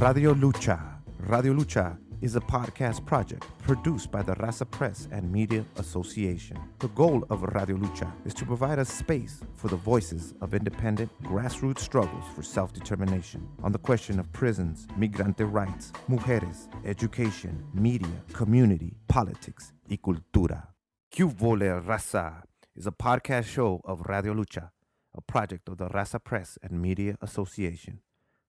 [0.00, 0.80] Radio Lucha.
[1.28, 6.56] Radio Lucha is a podcast project produced by the Raza Press and Media Association.
[6.78, 11.10] The goal of Radio Lucha is to provide a space for the voices of independent
[11.24, 18.24] grassroots struggles for self determination on the question of prisons, migrante rights, mujeres, education, media,
[18.32, 20.68] community, politics, y cultura.
[21.10, 22.42] Que Vole Raza
[22.74, 24.70] is a podcast show of Radio Lucha,
[25.14, 28.00] a project of the Raza Press and Media Association.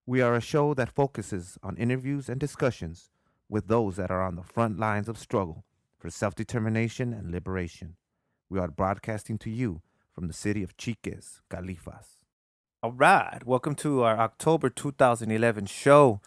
[0.07, 3.11] We are a show that focuses on interviews and discussions
[3.47, 5.63] with those that are on the front lines of struggle
[5.99, 7.97] for self determination and liberation.
[8.49, 12.23] We are broadcasting to you from the city of Chiques, Califas.
[12.81, 16.19] All right, welcome to our October 2011 show.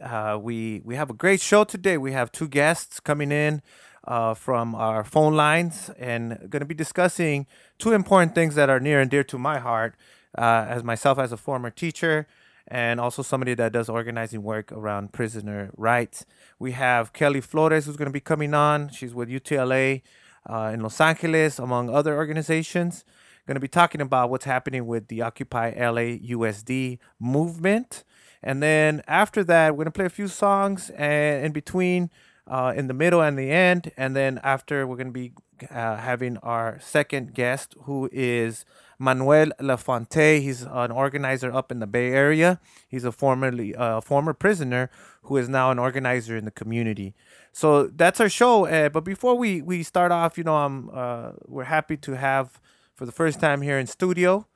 [0.00, 1.96] Uh, we we have a great show today.
[1.96, 3.62] We have two guests coming in
[4.08, 7.46] uh, from our phone lines and going to be discussing
[7.78, 9.94] two important things that are near and dear to my heart.
[10.36, 12.26] Uh, as myself as a former teacher
[12.68, 16.24] and also somebody that does organizing work around prisoner rights.
[16.58, 18.90] We have Kelly Flores, who's going to be coming on.
[18.90, 20.02] She's with UTLA
[20.48, 23.04] uh, in Los Angeles, among other organizations.
[23.46, 28.04] Going to be talking about what's happening with the Occupy LA USD movement.
[28.42, 32.10] And then after that, we're going to play a few songs and in between,
[32.46, 33.90] uh, in the middle and the end.
[33.96, 35.32] And then after, we're going to be
[35.70, 38.64] uh, having our second guest, who is
[39.00, 40.42] Manuel La Fontaine.
[40.42, 42.60] He's an organizer up in the Bay Area.
[42.86, 44.90] He's a formerly uh, former prisoner
[45.22, 47.14] who is now an organizer in the community.
[47.50, 48.66] So that's our show.
[48.66, 52.60] Uh, but before we we start off, you know, I'm uh, we're happy to have
[52.94, 54.46] for the first time here in studio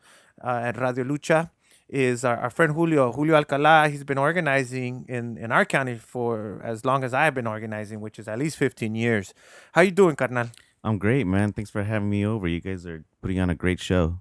[0.45, 1.51] uh, at Radio Lucha
[1.89, 3.89] is our, our, friend Julio Julio Alcala.
[3.89, 8.19] He's been organizing in in our county for as long as I've been organizing, which
[8.19, 9.33] is at least 15 years.
[9.73, 10.49] How you doing, carnal?
[10.83, 11.55] I'm great, man.
[11.55, 12.47] Thanks for having me over.
[12.47, 14.21] You guys are putting on a great show.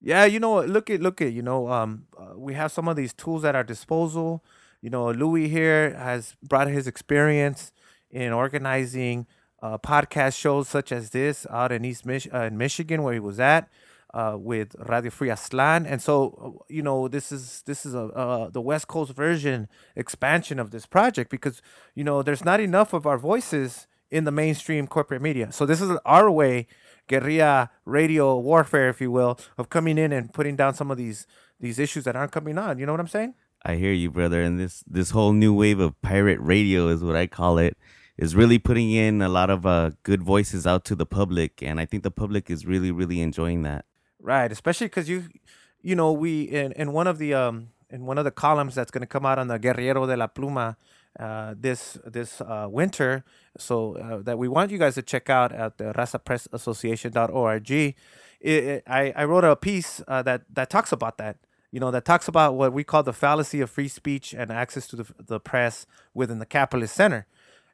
[0.00, 2.96] Yeah, you know, look at look at you know, um, uh, we have some of
[2.96, 4.44] these tools at our disposal.
[4.82, 7.72] You know, Louis here has brought his experience
[8.10, 9.26] in organizing
[9.62, 13.20] uh, podcast shows such as this out in East Mich- uh, in Michigan, where he
[13.20, 13.68] was at.
[14.14, 18.48] Uh, with Radio Free Aztlán, and so you know this is this is a uh,
[18.48, 21.60] the West Coast version expansion of this project because
[21.94, 25.52] you know there's not enough of our voices in the mainstream corporate media.
[25.52, 26.66] So this is our way
[27.06, 31.26] guerrilla radio warfare, if you will, of coming in and putting down some of these
[31.60, 32.78] these issues that aren't coming on.
[32.78, 33.34] You know what I'm saying?
[33.64, 34.42] I hear you, brother.
[34.42, 37.76] And this this whole new wave of pirate radio is what I call it.
[38.18, 41.78] Is really putting in a lot of uh, good voices out to the public, and
[41.78, 43.84] I think the public is really, really enjoying that.
[44.18, 45.24] Right, especially because you,
[45.82, 48.90] you know, we in, in one of the um in one of the columns that's
[48.90, 50.76] going to come out on the Guerrero de la Pluma
[51.18, 53.24] uh, this this uh, winter.
[53.58, 57.70] So uh, that we want you guys to check out at the razapressassociation.org.
[57.70, 57.94] It,
[58.42, 61.38] it, I, I wrote a piece uh, that that talks about that.
[61.72, 64.86] You know that talks about what we call the fallacy of free speech and access
[64.88, 67.26] to the, the press within the capitalist center,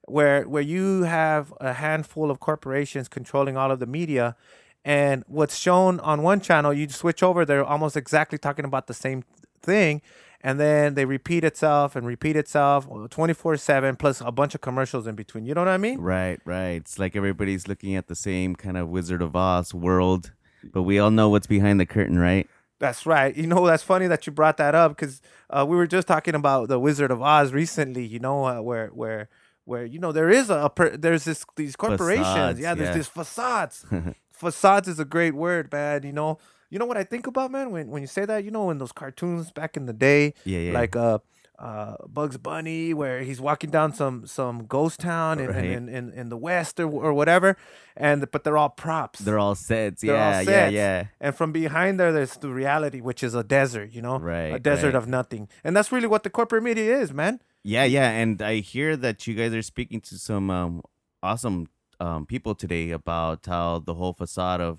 [0.07, 4.37] where where you have a handful of corporations controlling all of the media.
[4.85, 8.95] And what's shown on one channel, you switch over, they're almost exactly talking about the
[8.95, 9.23] same
[9.63, 10.03] thing
[10.43, 15.07] and then they repeat itself and repeat itself 24 7 plus a bunch of commercials
[15.07, 15.45] in between.
[15.45, 16.01] You know what i mean?
[16.01, 16.81] Right right.
[16.81, 20.33] It's like everybody's looking at the same kind of wizard of oz world
[20.65, 22.49] but we all know what's behind the curtain right?
[22.79, 23.37] That's right.
[23.37, 26.35] You know that's funny that you brought that up because uh, we were just talking
[26.35, 29.29] about the wizard of oz recently you know uh, where where
[29.65, 32.27] where you know there is a, per, there's this these corporations.
[32.27, 32.95] Facades, yeah there's yeah.
[32.95, 33.87] these facades.
[34.33, 36.39] Facades is a great word man you know
[36.73, 37.71] you know what I think about, man?
[37.71, 40.59] When when you say that, you know, in those cartoons back in the day, yeah,
[40.59, 40.73] yeah.
[40.73, 41.19] like uh,
[41.59, 45.65] uh, Bugs Bunny, where he's walking down some some ghost town in, right.
[45.67, 47.59] in, in, in, the west or, or whatever,
[47.95, 49.19] and but they're all props.
[49.19, 50.01] They're all sets.
[50.01, 50.49] They're yeah, all sets.
[50.49, 51.05] yeah, yeah.
[51.21, 53.93] And from behind there, there's the reality, which is a desert.
[53.93, 54.55] You know, right?
[54.55, 55.03] A desert right.
[55.03, 57.43] of nothing, and that's really what the corporate media is, man.
[57.63, 58.09] Yeah, yeah.
[58.09, 60.81] And I hear that you guys are speaking to some um,
[61.23, 61.69] awesome
[62.01, 64.79] um, people today about how the whole facade of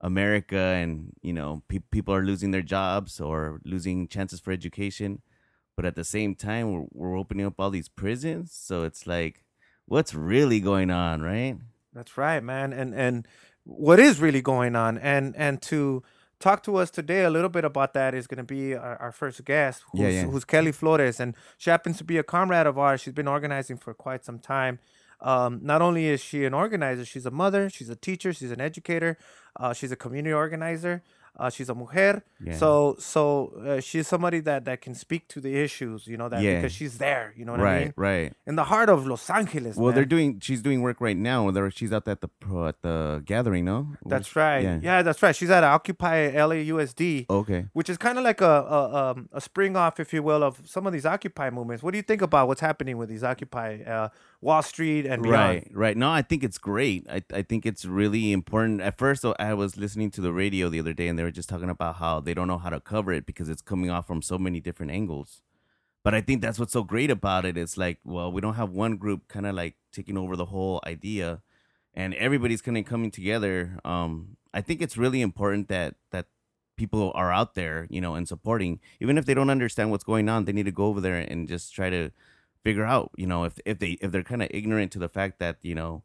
[0.00, 5.22] America and you know pe- people are losing their jobs or losing chances for education,
[5.76, 8.52] but at the same time we're, we're opening up all these prisons.
[8.52, 9.44] So it's like,
[9.86, 11.56] what's really going on, right?
[11.92, 12.72] That's right, man.
[12.72, 13.26] And and
[13.64, 16.02] what is really going on, and and to
[16.40, 19.12] talk to us today a little bit about that is going to be our, our
[19.12, 20.24] first guest, who's, yeah, yeah.
[20.24, 23.00] who's Kelly Flores, and she happens to be a comrade of ours.
[23.00, 24.78] She's been organizing for quite some time.
[25.20, 28.60] Um, not only is she an organizer, she's a mother, she's a teacher, she's an
[28.60, 29.18] educator,
[29.56, 31.02] uh, she's a community organizer.
[31.40, 32.56] Uh, she's a mujer, Yeah.
[32.56, 36.42] so so uh, she's somebody that that can speak to the issues, you know, that
[36.42, 36.56] Yeah.
[36.56, 38.22] because she's there, you know what I right, mean, right.
[38.22, 38.32] Right.
[38.44, 39.76] In the heart of Los Angeles.
[39.76, 40.40] Well, they're doing.
[40.40, 41.48] She's doing work right now.
[41.52, 42.30] There, she's out at the
[42.66, 43.66] at the gathering.
[43.66, 44.64] No, That's right.
[44.64, 44.80] Yeah.
[44.82, 45.02] Yeah.
[45.02, 45.36] that's right.
[45.36, 47.66] She's at Occupy LAUSD, Okay.
[47.72, 48.44] which is kind of like a
[48.78, 48.80] a,
[49.10, 51.84] um, a spring off, if you will, of some of these Occupy movements.
[51.84, 54.08] What do you think about what's happening with these Occupy uh,
[54.40, 55.64] Wall Street and beyond?
[55.64, 55.96] Right, right.
[55.96, 57.06] No, I think it's great.
[57.10, 58.80] I, I think it's really important.
[58.80, 61.48] At first, I was listening to the radio the other day, and they were just
[61.48, 64.22] talking about how they don't know how to cover it because it's coming off from
[64.22, 65.42] so many different angles.
[66.04, 67.56] But I think that's what's so great about it.
[67.56, 70.80] It's like, well, we don't have one group kind of like taking over the whole
[70.86, 71.42] idea,
[71.92, 73.78] and everybody's kind of coming together.
[73.84, 76.26] Um, I think it's really important that that
[76.76, 78.78] people are out there, you know, and supporting.
[79.00, 81.48] Even if they don't understand what's going on, they need to go over there and
[81.48, 82.10] just try to
[82.64, 85.38] figure out, you know, if if they if they're kind of ignorant to the fact
[85.38, 86.02] that you know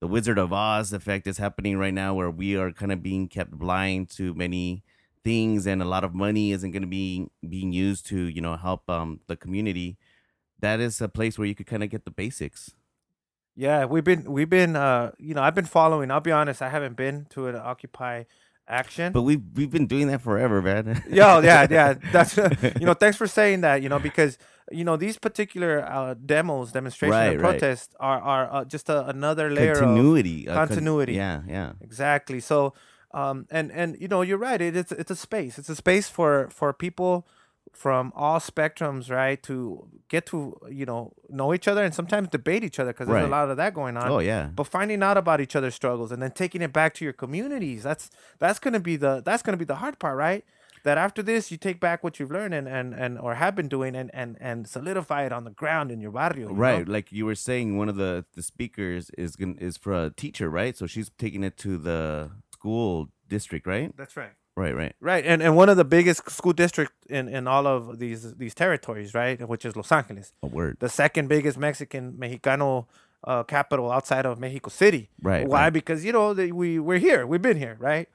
[0.00, 3.28] the Wizard of Oz effect is happening right now, where we are kind of being
[3.28, 4.82] kept blind to many
[5.24, 8.56] things, and a lot of money isn't going to be being used to you know
[8.56, 9.96] help um the community.
[10.60, 12.72] That is a place where you could kind of get the basics.
[13.54, 16.10] Yeah, we've been we've been uh you know I've been following.
[16.10, 18.24] I'll be honest, I haven't been to an Occupy
[18.68, 19.12] action.
[19.12, 21.02] But we've we've been doing that forever, man.
[21.08, 21.94] Yo, yeah, yeah.
[22.12, 22.36] That's
[22.80, 22.94] you know.
[22.94, 23.82] Thanks for saying that.
[23.82, 24.38] You know, because
[24.72, 27.50] you know these particular uh, demos, demonstrations, Right, and right.
[27.58, 31.14] protests are are uh, just a, another layer of continuity, con- continuity.
[31.14, 31.72] yeah, yeah.
[31.80, 32.40] exactly.
[32.40, 32.74] So,
[33.12, 34.60] um, and and you know, you're right.
[34.60, 35.58] It, it's it's a space.
[35.58, 37.26] It's a space for for people
[37.72, 42.64] from all spectrums, right, to get to you know know each other and sometimes debate
[42.64, 43.24] each other because there's Right.
[43.24, 44.48] a lot of that going on Oh yeah.
[44.54, 47.82] but finding out about each other's struggles and then taking it back to your communities
[47.82, 48.08] that's
[48.38, 50.44] that's gonna be the that's gonna be the hard part right
[50.86, 53.68] that after this you take back what you've learned and and, and or have been
[53.76, 56.60] doing and, and and solidify it on the ground in your barrio you know?
[56.68, 59.30] Right, like you were saying, one of the the speakers is
[59.68, 60.74] is for a teacher, right?
[60.80, 63.90] So she's taking it to the school district, right?
[64.00, 64.34] that's right
[64.64, 64.94] Right, right.
[65.10, 68.54] right and and one of the biggest school district in in all of these these
[68.62, 70.72] territories right which is los angeles A word.
[70.86, 72.70] the second biggest mexican mexicano
[73.30, 75.72] uh, capital outside of mexico city Right, why right.
[75.78, 78.06] because you know they, we we're here we've been here right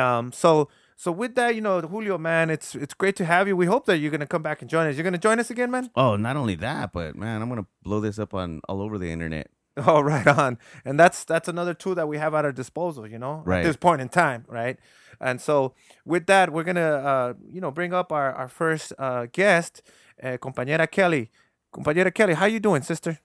[0.00, 0.50] um so
[0.96, 3.84] so with that you know julio man it's it's great to have you we hope
[3.86, 6.16] that you're gonna come back and join us you're gonna join us again man Oh,
[6.16, 9.50] not only that, but man, I'm gonna blow this up on all over the internet.
[9.76, 13.18] oh right on and that's that's another tool that we have at our disposal you
[13.18, 13.58] know Right.
[13.58, 14.78] at this point in time right
[15.20, 15.74] and so
[16.04, 16.80] with that we're gonna
[17.12, 19.82] uh you know bring up our our first uh guest
[20.22, 21.28] uh, compañera kelly
[21.74, 23.18] compañera kelly how you doing sister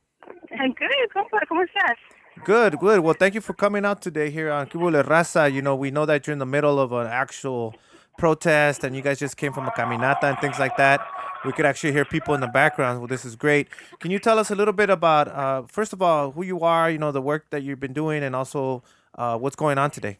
[0.59, 0.89] I'm good.
[1.13, 1.97] ¿Cómo, cómo estás?
[2.43, 3.01] Good, good.
[3.01, 5.51] Well, thank you for coming out today here on Que Vole Raza.
[5.51, 7.75] You know, we know that you're in the middle of an actual
[8.17, 11.05] protest and you guys just came from a caminata and things like that.
[11.45, 12.99] We could actually hear people in the background.
[12.99, 13.67] Well, this is great.
[13.99, 16.89] Can you tell us a little bit about, uh, first of all, who you are,
[16.89, 18.83] you know, the work that you've been doing, and also
[19.15, 20.17] uh, what's going on today?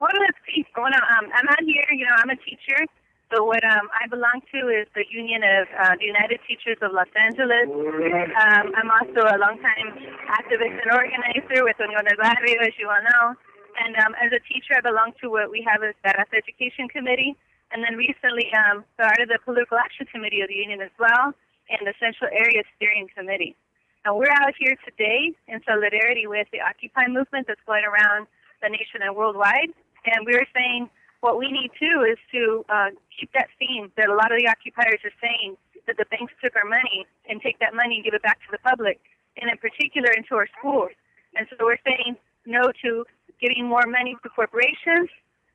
[0.00, 0.64] Well, let's see.
[0.76, 1.84] Well, um, I'm out here.
[1.92, 2.86] You know, I'm a teacher.
[3.32, 6.92] So what um, I belong to is the Union of uh, the United Teachers of
[6.92, 7.64] Los Angeles.
[7.64, 9.88] Um, I'm also a longtime
[10.28, 13.32] activist and organizer with Unión del Barrio, as you all know.
[13.80, 17.32] And um, as a teacher, I belong to what we have as Raza Education Committee.
[17.72, 21.32] And then recently um, started the Political Action Committee of the Union as well
[21.72, 23.56] and the Central Area Steering Committee.
[24.04, 28.28] And we're out here today in solidarity with the Occupy movement that's going around
[28.60, 29.72] the nation and worldwide.
[30.04, 34.14] And we're saying what we need too is to uh, keep that theme that a
[34.14, 37.74] lot of the occupiers are saying that the banks took our money and take that
[37.74, 39.00] money and give it back to the public,
[39.40, 40.90] and in particular into our schools.
[41.34, 43.06] And so we're saying no to
[43.40, 45.08] giving more money to corporations,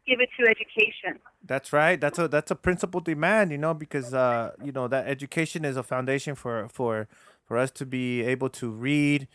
[0.08, 1.20] give it to education.
[1.44, 2.00] That's right.
[2.00, 5.76] That's a that's a principal demand, you know, because uh, you know that education is
[5.76, 7.08] a foundation for for
[7.46, 9.28] for us to be able to read,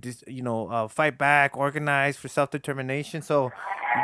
[0.00, 3.22] dis- you know, uh, fight back, organize for self determination.
[3.22, 3.50] So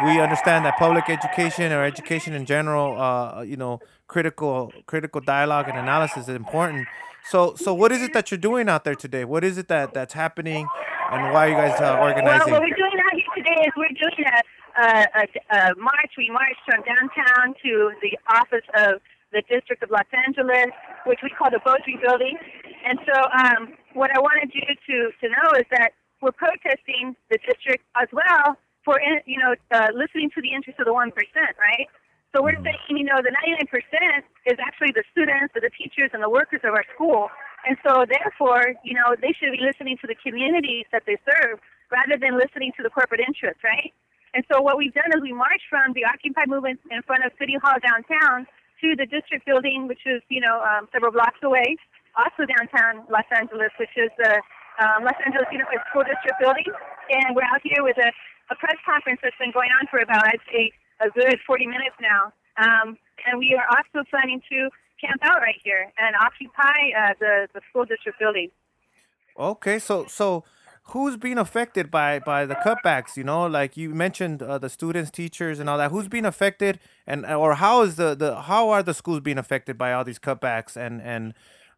[0.05, 5.69] we understand that public education or education in general, uh, you know, critical critical dialogue
[5.69, 6.87] and analysis is important.
[7.25, 9.25] So so what is it that you're doing out there today?
[9.25, 10.67] What is it that that's happening,
[11.11, 11.97] and why are you guys uh,
[12.51, 16.13] Well, what we're doing out here today is we're doing a, a, a, a march.
[16.17, 19.01] We marched from downtown to the office of
[19.35, 20.71] the District of Los Angeles,
[21.07, 22.39] which we call the Beaudry Building.
[22.87, 27.39] And so, um, what I wanted you to to know is that we're protesting the
[27.47, 31.11] district as well for in- you know uh, listening to the interests of the one
[31.11, 31.89] percent, right?
[32.35, 33.71] So we're saying, you know, the 99%
[34.51, 37.31] is actually the students, or the teachers, and the workers of our school.
[37.63, 41.63] And so, therefore, you know, they should be listening to the communities that they serve
[41.95, 43.95] rather than listening to the corporate interests, right?
[44.35, 47.31] And so, what we've done is we marched from the Occupy movement in front of
[47.39, 48.51] City Hall downtown
[48.83, 51.79] to the district building, which is, you know, um, several blocks away,
[52.17, 54.41] also downtown Los Angeles, which is the
[54.83, 56.69] um, Los Angeles Unified School District building.
[57.11, 58.11] And we're out here with a,
[58.51, 61.97] a press conference that's been going on for about, I'd say, a good 40 minutes
[62.01, 62.33] now.
[62.57, 67.49] Um, and we are also planning to camp out right here and occupy uh, the,
[67.55, 68.51] the school district building.
[69.37, 70.45] Okay, so so
[70.89, 73.17] who's being affected by by the cutbacks?
[73.17, 75.91] You know, like you mentioned, uh, the students, teachers, and all that.
[75.91, 79.77] Who's being affected, and or how is the the how are the schools being affected
[79.77, 81.35] by all these cutbacks and and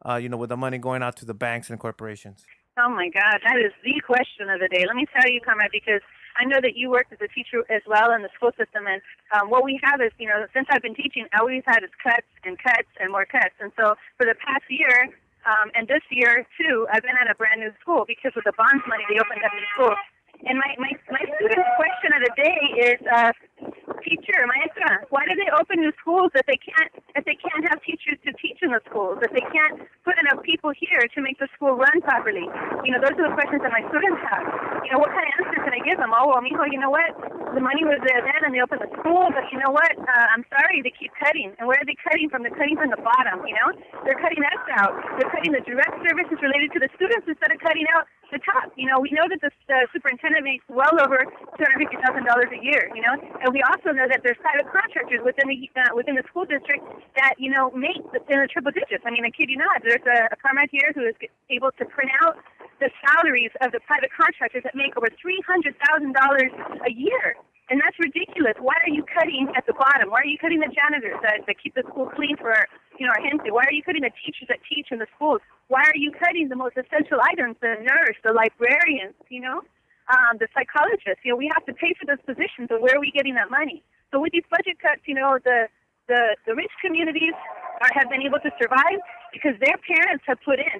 [0.08, 2.44] uh, you know with the money going out to the banks and corporations?
[2.78, 4.84] Oh my God, that is the question of the day.
[4.86, 6.04] Let me tell you, comrade, because
[6.36, 9.00] I know that you worked as a teacher as well in the school system, and
[9.32, 11.90] um, what we have is, you know, since I've been teaching, all we've had is
[11.96, 13.56] cuts and cuts and more cuts.
[13.60, 15.08] And so for the past year,
[15.48, 18.52] um, and this year too, I've been at a brand new school because with the
[18.60, 19.96] bonds money, they opened up the school.
[20.44, 22.60] And my, my, my student question of the day
[22.92, 23.32] is, uh,
[24.02, 27.82] teacher, maestra, why do they open new schools if they can't if they can't have
[27.82, 29.18] teachers to teach in the schools?
[29.22, 32.46] If they can't put enough people here to make the school run properly?
[32.86, 34.44] You know, those are the questions that my students have.
[34.86, 36.14] You know, what kind of answer can I give them?
[36.14, 37.10] Oh, well, mijo, you know what?
[37.56, 39.90] The money was there then, and they opened the school, but you know what?
[39.96, 41.56] Uh, I'm sorry, they keep cutting.
[41.56, 42.44] And where are they cutting from?
[42.44, 43.42] They're cutting from the bottom.
[43.48, 43.68] You know,
[44.04, 44.92] they're cutting us out.
[45.16, 48.74] They're cutting the direct services related to the students instead of cutting out the top.
[48.76, 52.26] You know, we know that the uh, superintendent makes well over two hundred fifty thousand
[52.28, 52.90] dollars a year.
[52.92, 56.24] You know, and we also know that there's private contractors within the uh, within the
[56.28, 56.84] school district
[57.16, 59.00] that you know make the, in the triple digits.
[59.08, 59.80] I mean, I kid you not.
[59.80, 61.16] There's a, a comrade here who is
[61.48, 62.36] able to print out
[62.84, 66.52] the salaries of the private contractors that make over three hundred thousand dollars
[66.84, 67.40] a year.
[67.66, 68.54] And that's ridiculous.
[68.62, 70.12] Why are you cutting at the bottom?
[70.12, 72.54] Why are you cutting the janitors that, that keep the school clean for
[72.94, 73.50] you know, our gente?
[73.50, 75.42] Why are you cutting the teachers that teach in the schools?
[75.66, 79.66] Why are you cutting the most essential items, the nurse, the librarians, you know,
[80.08, 81.24] um, the psychologists?
[81.24, 83.50] You know, we have to pay for those positions, so where are we getting that
[83.50, 83.82] money?
[84.10, 85.68] So with these budget cuts, you know, the
[86.08, 87.34] the, the rich communities
[87.82, 90.78] are, have been able to survive because their parents have put in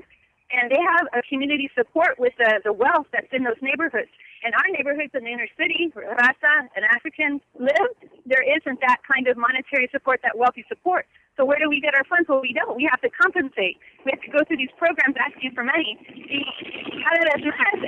[0.50, 4.11] and they have a community support with the, the wealth that's in those neighborhoods.
[4.47, 7.90] In our neighborhoods in the inner city, where Raza and Africans live,
[8.26, 11.06] there isn't that kind of monetary support, that wealthy support.
[11.37, 12.28] So where do we get our funds?
[12.28, 12.76] Well, we don't.
[12.76, 13.76] We have to compensate.
[14.05, 16.00] We have to go through these programs asking for money.
[16.00, 16.40] The,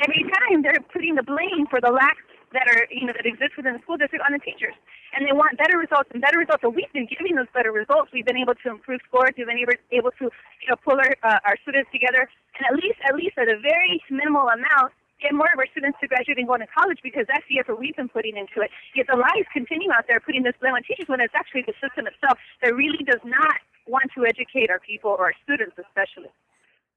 [0.05, 2.17] every time they're putting the blame for the lack
[2.53, 4.77] that are you know that exist within the school district on the teachers,
[5.17, 6.61] and they want better results and better results.
[6.61, 8.13] So we've been giving those better results.
[8.13, 9.33] We've been able to improve scores.
[9.37, 12.75] We've been able, able to you know pull our uh, our students together, and at
[12.77, 16.39] least at least at a very minimal amount, get more of our students to graduate
[16.39, 18.71] and go into college because that's the effort we've been putting into it.
[18.95, 21.75] Yet the lies continue out there putting this blame on teachers when it's actually the
[21.83, 26.31] system itself that really does not want to educate our people or our students especially.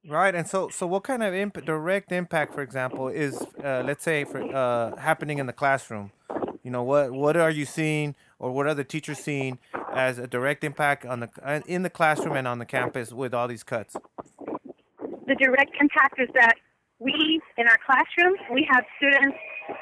[0.07, 4.03] Right, and so so what kind of imp- direct impact, for example, is uh, let's
[4.03, 6.11] say for uh, happening in the classroom?
[6.63, 9.59] You know, what what are you seeing, or what are the teachers seeing
[9.93, 13.47] as a direct impact on the in the classroom and on the campus with all
[13.47, 13.95] these cuts?
[15.27, 16.55] The direct impact is that
[17.01, 19.37] we in our classrooms we have students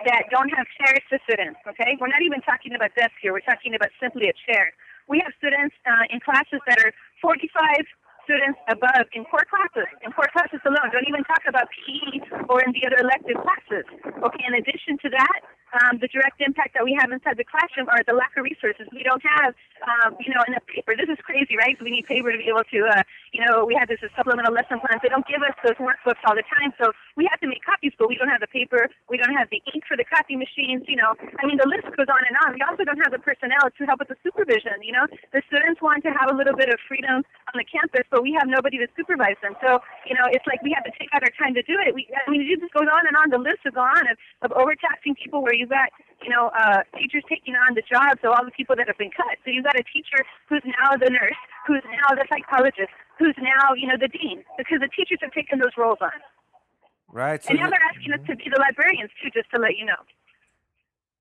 [0.08, 1.52] that don't have chairs to sit in.
[1.68, 3.36] Okay, we're not even talking about desks here.
[3.36, 4.72] We're talking about simply a chair.
[5.12, 7.52] We have students uh, in classes that are 45
[8.24, 10.94] students above in core classes, in core classes alone.
[10.94, 13.90] Don't even talk about PE or in the other elective classes.
[14.06, 15.40] Okay, in addition to that,
[15.74, 18.90] um, the direct impact that we have inside the classroom are the lack of resources.
[18.92, 19.54] We don't have,
[19.86, 20.98] um, you know, enough paper.
[20.98, 21.78] This is crazy, right?
[21.82, 24.82] We need paper to be able to, uh, you know, we have this supplemental lesson
[24.82, 25.02] plans.
[25.06, 27.94] They don't give us those workbooks all the time, so we have to make copies,
[27.98, 28.90] but we don't have the paper.
[29.10, 30.90] We don't have the ink for the copy machines.
[30.90, 32.58] You know, I mean, the list goes on and on.
[32.58, 34.82] We also don't have the personnel to help with the supervision.
[34.82, 38.08] You know, the students want to have a little bit of freedom on the campus,
[38.10, 39.54] but we have nobody to supervise them.
[39.62, 41.94] So, you know, it's like we have to take out our time to do it.
[41.94, 43.30] We, I mean, it just goes on and on.
[43.30, 45.92] The list goes on of, of overtaxing people where you've got,
[46.24, 49.12] you know, uh, teachers taking on the jobs of all the people that have been
[49.12, 49.36] cut.
[49.44, 51.36] So you've got a teacher who's now the nurse,
[51.68, 55.60] who's now the psychologist, who's now, you know, the dean, because the teachers have taken
[55.60, 56.16] those roles on.
[57.12, 57.44] Right.
[57.44, 59.86] So and now they're asking us to be the librarians too, just to let you
[59.86, 60.00] know.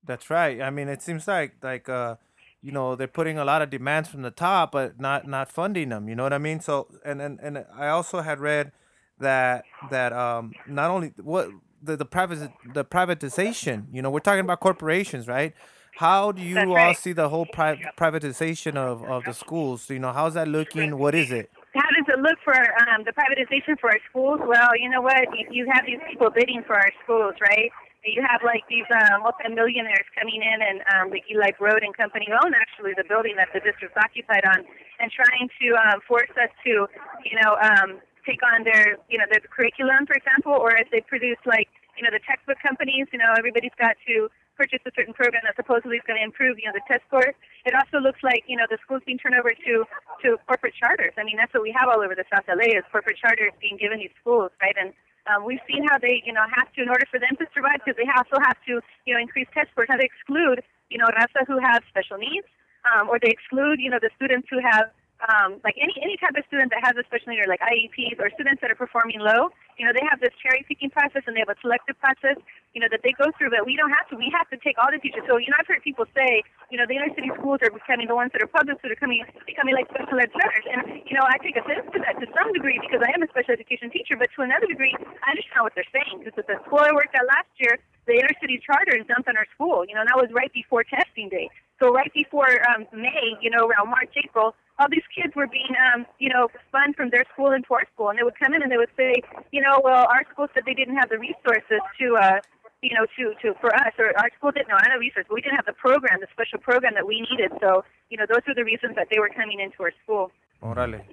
[0.05, 0.61] That's right.
[0.61, 2.15] I mean, it seems like like uh,
[2.61, 5.89] you know, they're putting a lot of demands from the top, but not not funding
[5.89, 6.07] them.
[6.07, 6.59] You know what I mean?
[6.61, 8.71] So, and and, and I also had read
[9.19, 11.49] that that um not only what
[11.81, 13.85] the the private the privatization.
[13.91, 15.53] You know, we're talking about corporations, right?
[15.97, 16.97] How do you That's all right.
[16.97, 19.89] see the whole pri- privatization of, of the schools?
[19.89, 20.97] You know, how's that looking?
[20.97, 21.51] What is it?
[21.75, 24.39] How does it look for um, the privatization for our schools?
[24.41, 25.27] Well, you know what?
[25.35, 27.69] You, you have these people bidding for our schools, right?
[28.05, 32.27] You have like these uh, multimillionaires coming in and um, like Eli Broad and Company
[32.31, 34.63] own actually the building that the district's occupied on,
[35.03, 36.87] and trying to um, force us to,
[37.27, 41.01] you know, um, take on their, you know, their curriculum, for example, or if they
[41.01, 41.67] produce like,
[41.97, 45.57] you know, the textbook companies, you know, everybody's got to purchase a certain program that
[45.57, 47.33] supposedly is going to improve, you know, the test scores.
[47.65, 49.73] It also looks like, you know, the schools being turned over to
[50.21, 51.17] to corporate charters.
[51.17, 53.81] I mean, that's what we have all over the South LA is corporate charters being
[53.81, 54.75] given these schools, right?
[54.77, 54.93] And
[55.27, 57.81] um, we've seen how they, you know, have to, in order for them to survive,
[57.81, 61.05] because they also have to, you know, increase test scores, how they exclude you know,
[61.13, 62.47] raza who have special needs,
[62.83, 64.89] um, or they exclude, you know, the students who have
[65.27, 68.15] um, like any any type of student that has a special need or like IEPs
[68.23, 71.35] or students that are performing low, you know, they have this cherry picking process and
[71.35, 72.39] they have a selective process,
[72.71, 73.51] you know, that they go through.
[73.51, 74.15] But we don't have to.
[74.15, 75.27] We have to take all the teachers.
[75.27, 76.39] So you know, I've heard people say,
[76.71, 79.01] you know, the inner city schools are becoming the ones that are public, that are
[79.01, 80.65] coming becoming like special ed centers.
[80.71, 83.27] And you know, I take offense to that to some degree because I am a
[83.27, 84.95] special education teacher, but to another degree,
[85.27, 86.23] I understand what they're saying.
[86.23, 87.75] Because at the school I worked at last year,
[88.09, 89.85] the inner city charter is dumped on our school.
[89.87, 91.47] You know, and that was right before testing day.
[91.79, 95.75] So right before um, May, you know, around March, April, all these kids were being,
[95.93, 98.63] um, you know, spun from their school into our school, and they would come in
[98.63, 101.79] and they would say, you know, well, our school said they didn't have the resources
[101.99, 102.39] to, uh,
[102.81, 105.41] you know, to to for us, or our school didn't know, not the resources, we
[105.41, 107.51] didn't have the program, the special program that we needed.
[107.59, 110.31] So, you know, those were the reasons that they were coming into our school.
[110.63, 111.03] Orale.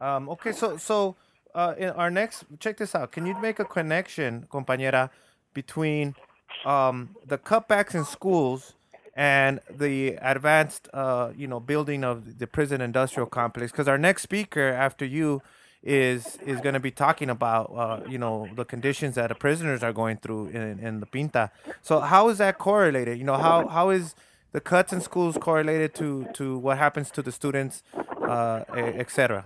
[0.00, 1.16] Um, okay, so so
[1.54, 3.10] uh, in our next, check this out.
[3.10, 5.10] Can you make a connection, compañera,
[5.52, 6.14] between
[6.64, 8.74] um, the cutbacks in schools
[9.14, 13.72] and the advanced, uh, you know, building of the prison industrial complex?
[13.72, 15.42] Because our next speaker after you
[15.82, 19.82] is is going to be talking about, uh, you know, the conditions that the prisoners
[19.82, 21.50] are going through in, in the Pinta.
[21.80, 23.18] So how is that correlated?
[23.18, 24.14] You know, how how is
[24.52, 27.82] the cuts in schools correlated to to what happens to the students,
[28.22, 29.44] uh, etc.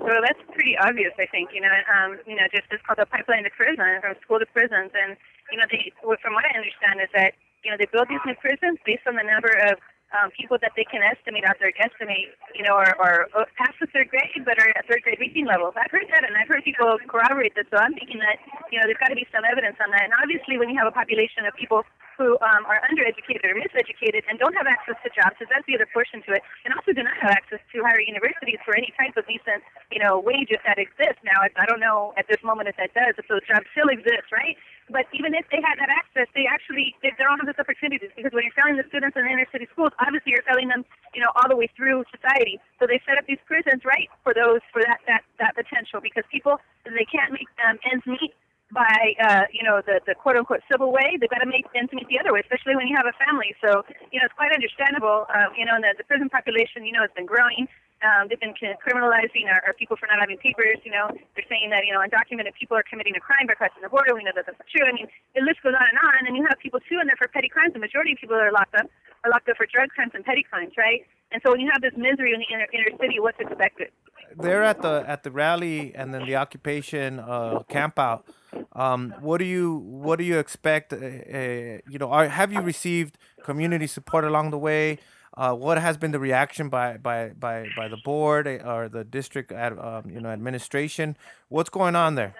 [0.00, 1.52] So that's pretty obvious, I think.
[1.52, 4.48] You know, um, you know, just it's called the pipeline to prison, from school to
[4.48, 5.16] prisons, and
[5.52, 8.34] you know, they, from what I understand, is that you know they build these new
[8.40, 9.76] prisons based on the number of
[10.10, 13.86] um, people that they can estimate out there, estimate, you know, or, or past the
[13.94, 15.74] third grade, but are at third grade reading levels.
[15.78, 17.66] I've heard that, and I've heard people corroborate this.
[17.70, 18.42] So I'm thinking that,
[18.74, 20.02] you know, there's got to be some evidence on that.
[20.02, 21.86] And obviously, when you have a population of people
[22.20, 25.72] who um, are undereducated or miseducated and don't have access to jobs, because that's the
[25.72, 28.92] other portion to it, and also do not have access to higher universities for any
[29.00, 31.16] type of decent, you know, wages that exist.
[31.24, 34.28] Now, I don't know at this moment if that does, if those jobs still exist,
[34.28, 34.52] right?
[34.92, 38.34] But even if they had that access, they actually they, don't have those opportunities because
[38.34, 40.84] when you're failing the students in inner city schools, obviously you're failing them,
[41.14, 42.58] you know, all the way through society.
[42.82, 46.26] So they set up these prisons right for those for that that that potential because
[46.26, 48.34] people they can't make um, ends meet
[48.72, 51.18] by uh, you know the the quote unquote civil way.
[51.18, 53.54] They've got to make ends meet the other way, especially when you have a family.
[53.60, 55.26] So you know it's quite understandable.
[55.28, 57.68] Uh, you know, and the, the prison population you know has been growing.
[58.00, 60.80] Um, they've been criminalizing our, our people for not having papers.
[60.88, 63.82] You know, they're saying that you know undocumented people are committing a crime by crossing
[63.84, 64.16] the border.
[64.16, 64.88] We know that that's not true.
[64.88, 65.06] I mean,
[65.36, 66.24] the list goes on and on.
[66.24, 67.76] And you have people too in there for petty crimes.
[67.76, 68.88] The majority of people that are locked up
[69.24, 71.04] are locked up for drug crimes and petty crimes, right?
[71.32, 73.92] And so when you have this misery in the inner, inner city, what's expected?
[74.36, 78.24] They're at the at the rally and then the occupation uh, camp out.
[78.72, 80.92] Um, what do you what do you expect?
[80.92, 84.98] Uh, uh, you know, are, have you received community support along the way?
[85.36, 89.52] Uh, what has been the reaction by, by, by, by the board or the district
[89.52, 91.16] ad, um, you know administration?
[91.48, 92.34] What's going on there?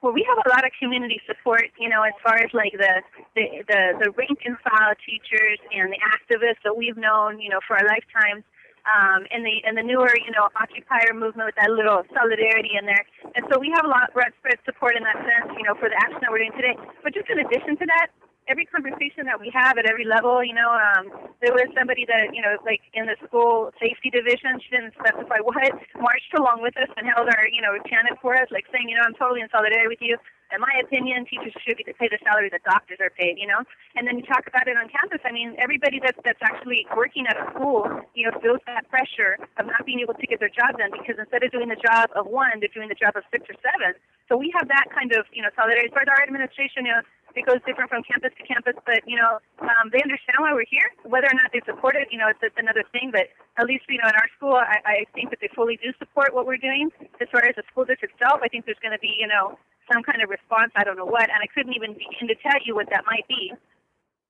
[0.00, 3.02] Well, we have a lot of community support, you know, as far as like the
[3.34, 7.60] the the, the rank and file teachers and the activists that we've known, you know,
[7.66, 8.44] for our lifetimes.
[8.84, 12.84] Um, and the and the newer, you know, occupier movement with that little solidarity in
[12.84, 13.00] there,
[13.32, 15.88] and so we have a lot of spread support in that sense, you know, for
[15.88, 16.76] the action that we're doing today.
[17.00, 18.12] But just in addition to that,
[18.48, 21.08] every conversation that we have at every level, you know, um,
[21.40, 25.40] there was somebody that, you know, like in the school safety division, she didn't specify
[25.44, 28.88] what, marched along with us and held our, you know, chanted for us, like saying,
[28.88, 30.16] you know, I'm totally in solidarity with you.
[30.52, 33.64] In my opinion, teachers should be paid the salary that doctors are paid, you know.
[33.96, 35.20] And then you talk about it on campus.
[35.24, 39.40] I mean, everybody that's that's actually working at a school, you know, feels that pressure
[39.58, 42.10] of not being able to get their job done because instead of doing the job
[42.14, 43.96] of one, they're doing the job of six or seven.
[44.28, 45.88] So we have that kind of, you know, solidarity.
[45.94, 47.02] As our administration, you know,
[47.34, 50.68] it goes different from campus to campus, but you know, um, they understand why we're
[50.70, 50.86] here.
[51.02, 53.10] Whether or not they support it, you know, it's, it's another thing.
[53.10, 55.90] But at least you know, in our school, I, I think that they fully do
[55.98, 56.90] support what we're doing.
[57.20, 59.58] As far as the school district itself, I think there's going to be, you know,
[59.90, 60.72] some kind of response.
[60.78, 63.26] I don't know what, and I couldn't even begin to tell you what that might
[63.28, 63.52] be.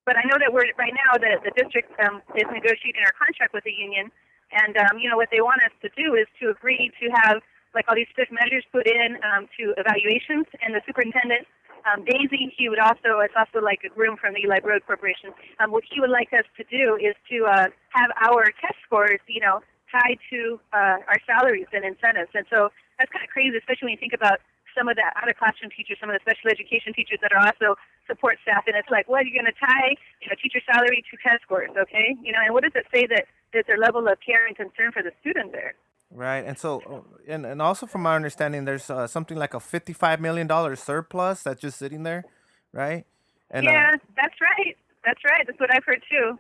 [0.05, 3.57] But I know that we're right now the the district um, is negotiating our contract
[3.57, 4.13] with the union,
[4.53, 7.41] and um, you know what they want us to do is to agree to have
[7.75, 11.49] like all these strict measures put in um, to evaluations, and the superintendent
[11.85, 15.31] um, Deasy, he would also, it's also like a groom from the Eli Broad Corporation.
[15.61, 19.21] Um, what he would like us to do is to uh, have our test scores,
[19.29, 19.61] you know,
[19.93, 22.31] tied to uh, our salaries and incentives.
[22.35, 24.41] And so that's kind of crazy, especially when you think about
[24.75, 27.39] some of the out of classroom teachers, some of the special education teachers that are
[27.39, 27.79] also
[28.11, 28.67] support staff.
[28.67, 31.71] And it's like, well, you're going to tie, you know, teacher salary to test scores,
[31.79, 32.19] okay?
[32.21, 34.91] You know, and what does it say that there's their level of care and concern
[34.91, 35.79] for the student there?
[36.17, 39.59] Right, and so, uh, and and also from my understanding, there's uh, something like a
[39.59, 42.25] fifty-five million dollar surplus that's just sitting there,
[42.73, 43.05] right?
[43.51, 44.77] And, yeah, uh, that's right.
[45.05, 45.45] That's right.
[45.45, 46.39] That's what I've heard too.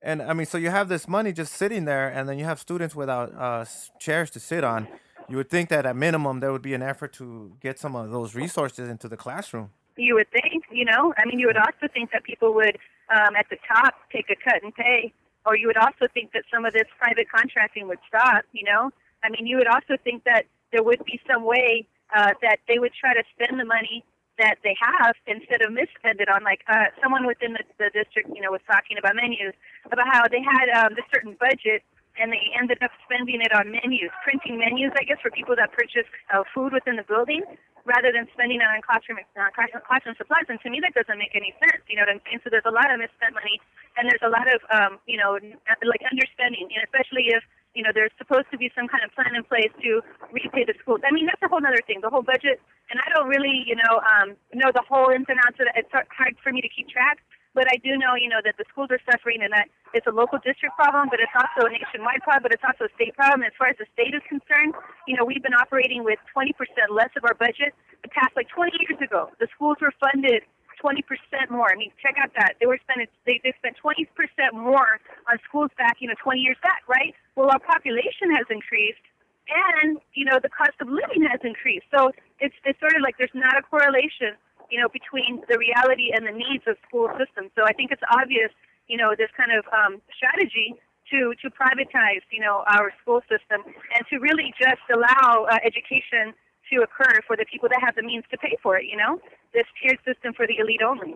[0.00, 2.58] And I mean, so you have this money just sitting there, and then you have
[2.58, 3.66] students without uh,
[3.98, 4.88] chairs to sit on.
[5.28, 8.10] You would think that at minimum there would be an effort to get some of
[8.10, 9.72] those resources into the classroom.
[9.96, 12.78] You would think, you know, I mean, you would also think that people would
[13.10, 15.12] um, at the top take a cut in pay,
[15.46, 18.44] or you would also think that some of this private contracting would stop.
[18.52, 18.90] You know,
[19.22, 22.78] I mean, you would also think that there would be some way uh, that they
[22.78, 24.04] would try to spend the money
[24.38, 28.28] that they have instead of misspend it on like uh, someone within the, the district,
[28.34, 29.54] you know, was talking about menus
[29.90, 31.82] about how they had um, this certain budget
[32.18, 35.72] and they ended up spending it on menus, printing menus, I guess, for people that
[35.72, 37.44] purchase uh, food within the building,
[37.86, 40.50] rather than spending it on classroom uh, classroom supplies.
[40.50, 41.80] And to me, that doesn't make any sense.
[41.86, 42.42] You know what I'm saying?
[42.42, 43.62] So there's a lot of misspent money,
[43.96, 45.38] and there's a lot of um, you know
[45.86, 49.32] like underspending, and especially if you know there's supposed to be some kind of plan
[49.38, 50.02] in place to
[50.34, 51.00] repay the schools.
[51.06, 52.02] I mean, that's a whole other thing.
[52.02, 52.58] The whole budget,
[52.90, 55.86] and I don't really you know um, know the whole ins and outs of it.
[55.86, 57.22] It's hard for me to keep track.
[57.56, 60.12] But I do know, you know, that the schools are suffering and that it's a
[60.12, 63.40] local district problem, but it's also a nationwide problem, but it's also a state problem.
[63.48, 64.76] As far as the state is concerned,
[65.08, 66.52] you know, we've been operating with 20%
[66.92, 67.72] less of our budget
[68.04, 69.32] the past like 20 years ago.
[69.40, 70.44] The schools were funded
[70.84, 71.00] 20%
[71.48, 71.72] more.
[71.72, 72.60] I mean, check out that.
[72.60, 74.04] They were spending, they, they spent 20%
[74.52, 77.16] more on schools back, you know, 20 years back, right?
[77.40, 79.00] Well, our population has increased
[79.48, 81.88] and, you know, the cost of living has increased.
[81.88, 84.36] So it's, it's sort of like there's not a correlation
[84.70, 87.50] you know, between the reality and the needs of school systems.
[87.54, 88.50] So I think it's obvious,
[88.88, 90.74] you know, this kind of um, strategy
[91.10, 96.34] to to privatize, you know, our school system and to really just allow uh, education
[96.70, 98.84] to occur for the people that have the means to pay for it.
[98.86, 99.20] You know,
[99.54, 101.14] this tiered system for the elite only.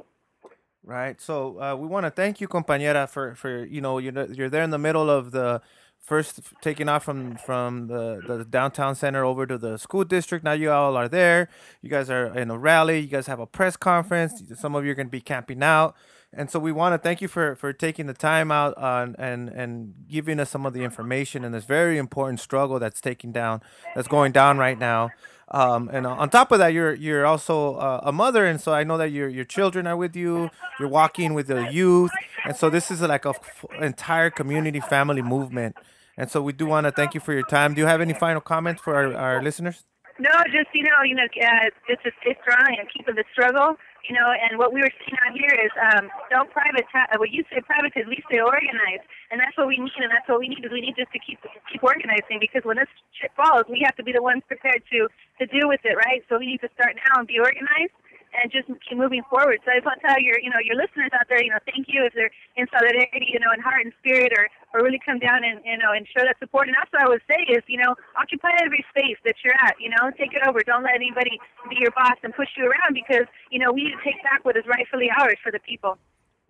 [0.83, 1.21] Right.
[1.21, 4.63] So uh, we want to thank you, compañera, for for you know you're you're there
[4.63, 5.61] in the middle of the
[6.01, 10.45] first taking off from from the, the downtown center over to the school district.
[10.45, 11.49] Now you all are there.
[11.83, 13.01] You guys are in a rally.
[13.01, 14.43] You guys have a press conference.
[14.59, 15.95] Some of you are going to be camping out.
[16.33, 19.49] And so we want to thank you for, for taking the time out on, and
[19.49, 23.63] and giving us some of the information in this very important struggle that's taking down
[23.95, 25.11] that's going down right now.
[25.53, 28.85] Um, and on top of that, you're you're also uh, a mother, and so I
[28.85, 30.51] know that your your children are with you.
[30.79, 32.13] You're walking with the youth,
[32.45, 35.77] and so this is like a f- entire community family movement.
[36.17, 37.75] And so we do want to thank you for your time.
[37.75, 39.85] Do you have any final comments for our, our listeners?
[40.21, 43.77] No, just you know, you know, uh, just to stay strong and keep the struggle.
[44.09, 47.13] You know, and what we were seeing out here is um, don't privatize.
[47.21, 50.27] What you say private, at least they organize, and that's what we need, and that's
[50.27, 50.65] what we need.
[50.65, 51.39] Is we need just to keep
[51.71, 55.07] keep organizing because when this shit falls, we have to be the ones prepared to
[55.39, 56.25] to deal with it, right?
[56.29, 57.93] So we need to start now and be organized
[58.35, 59.59] and just keep moving forward.
[59.65, 61.63] So I just want to tell your, you know, your listeners out there, you know,
[61.67, 65.03] thank you if they're in solidarity, you know, in heart and spirit, or or really
[65.03, 66.71] come down and you know and show that support.
[66.71, 69.75] And that's what I would say is, you know, occupy every space that you're at.
[69.79, 70.63] You know, take it over.
[70.63, 71.39] Don't let anybody
[71.69, 74.45] be your boss and push you around because you know we need to take back
[74.45, 75.99] what is rightfully ours for the people.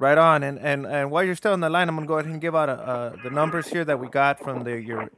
[0.01, 2.33] Right on, and and and while you're still on the line, I'm gonna go ahead
[2.33, 5.11] and give out a, uh, the numbers here that we got from the your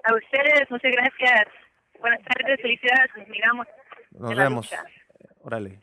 [0.04, 1.59] A ustedes, muchas gracias.
[2.00, 3.10] Buenas tardes, felicidades.
[3.16, 3.66] Nos miramos.
[4.18, 4.70] Nos vemos.
[5.44, 5.78] Órale.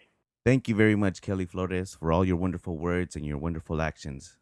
[0.45, 4.38] Thank you very much, Kelly Flores, for all your wonderful words and your wonderful actions.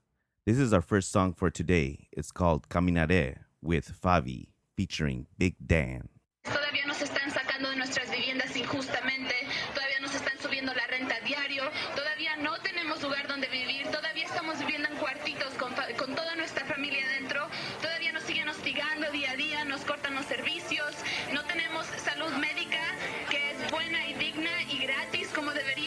[0.45, 2.07] This is our first song for today.
[2.11, 6.09] It's called Caminaré with Fabi, featuring Big Dan.
[6.43, 9.33] Todavía nos están sacando de nuestras viviendas injustamente,
[9.73, 11.63] todavía nos están subiendo la renta diario,
[11.95, 16.63] todavía no tenemos lugar donde vivir, todavía estamos viviendo en cuartitos con, con toda nuestra
[16.65, 17.47] familia dentro,
[17.81, 19.44] todavía nos siguen hostigando día a día,
[19.75, 20.95] nos cortan los servicios,
[21.33, 22.79] no tenemos salud médica
[23.29, 25.84] que es buena y digna y gratis como debería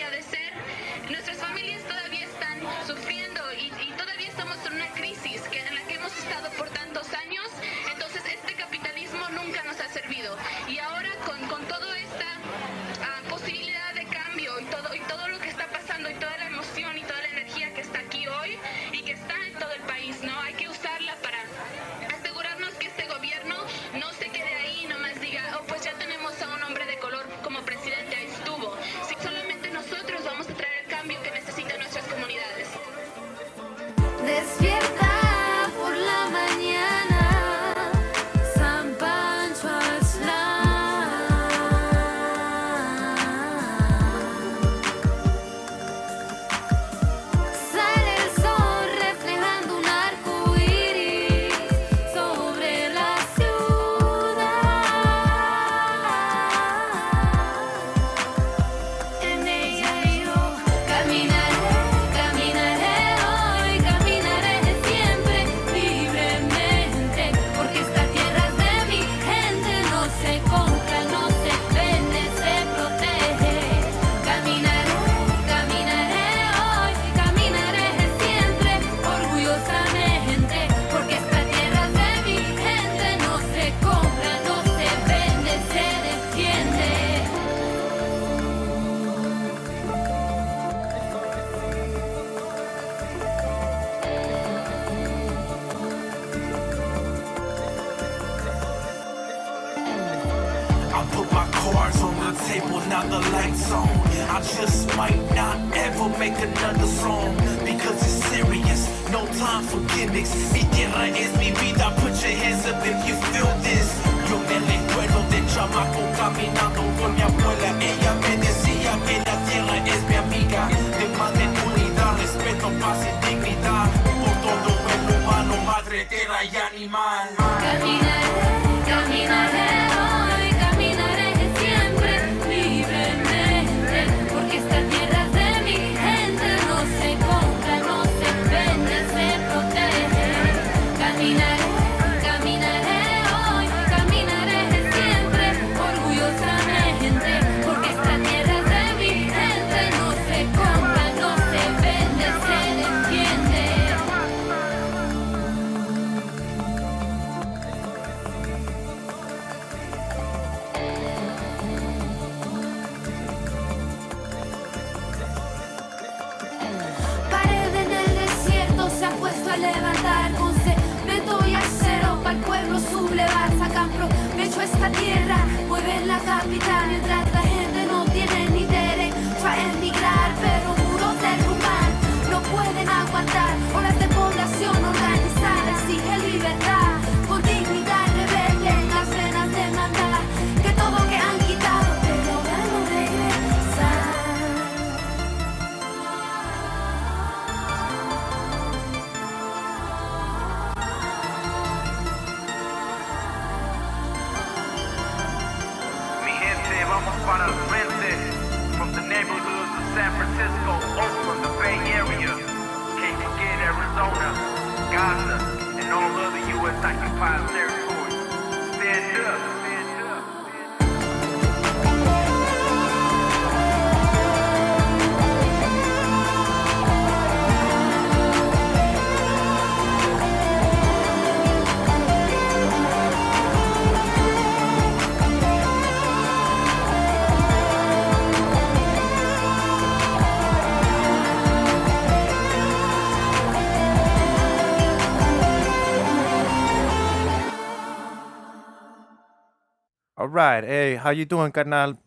[250.39, 251.99] Hey, how you doing, carnal?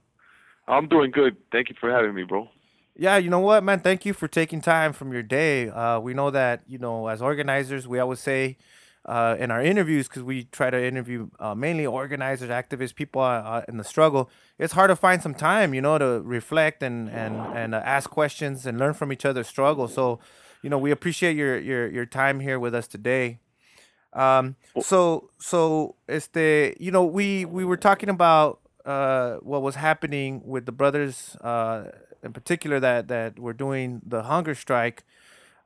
[0.68, 1.36] I'm doing good.
[1.52, 2.48] Thank you for having me, bro.
[2.96, 3.80] Yeah, you know what, man?
[3.82, 5.70] Thank you for taking time from your day.
[5.70, 8.58] Uh, we know that, you know, as organizers, we always say
[9.06, 13.42] uh, in our interviews, because we try to interview uh, mainly organizers, activists, people uh,
[13.42, 17.10] uh, in the struggle, it's hard to find some time, you know, to reflect and,
[17.10, 19.88] and, and uh, ask questions and learn from each other's struggle.
[19.88, 20.20] So,
[20.62, 23.40] you know, we appreciate your, your, your time here with us today.
[24.14, 30.42] Um, so, so, este, you know, we, we were talking about uh, what was happening
[30.46, 31.92] with the brothers, uh,
[32.24, 35.04] in particular that that were doing the hunger strike.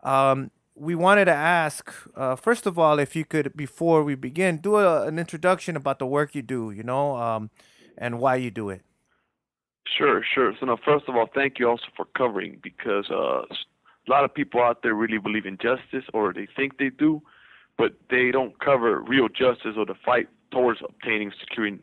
[0.04, 4.58] Um, we wanted to ask, uh, first of all, if you could, before we begin,
[4.58, 7.50] do a, an introduction about the work you do, you know, um,
[7.98, 8.82] and why you do it.
[9.98, 10.54] Sure, sure.
[10.60, 14.34] So now, first of all, thank you also for covering because uh, a lot of
[14.34, 17.22] people out there really believe in justice, or they think they do,
[17.78, 21.80] but they don't cover real justice or the fight towards obtaining, securing,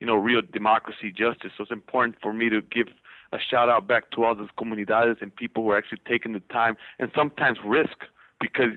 [0.00, 1.52] you know, real democracy, justice.
[1.56, 2.88] So it's important for me to give
[3.32, 6.40] a shout out back to all those comunidades and people who are actually taking the
[6.52, 7.96] time and sometimes risk
[8.40, 8.70] because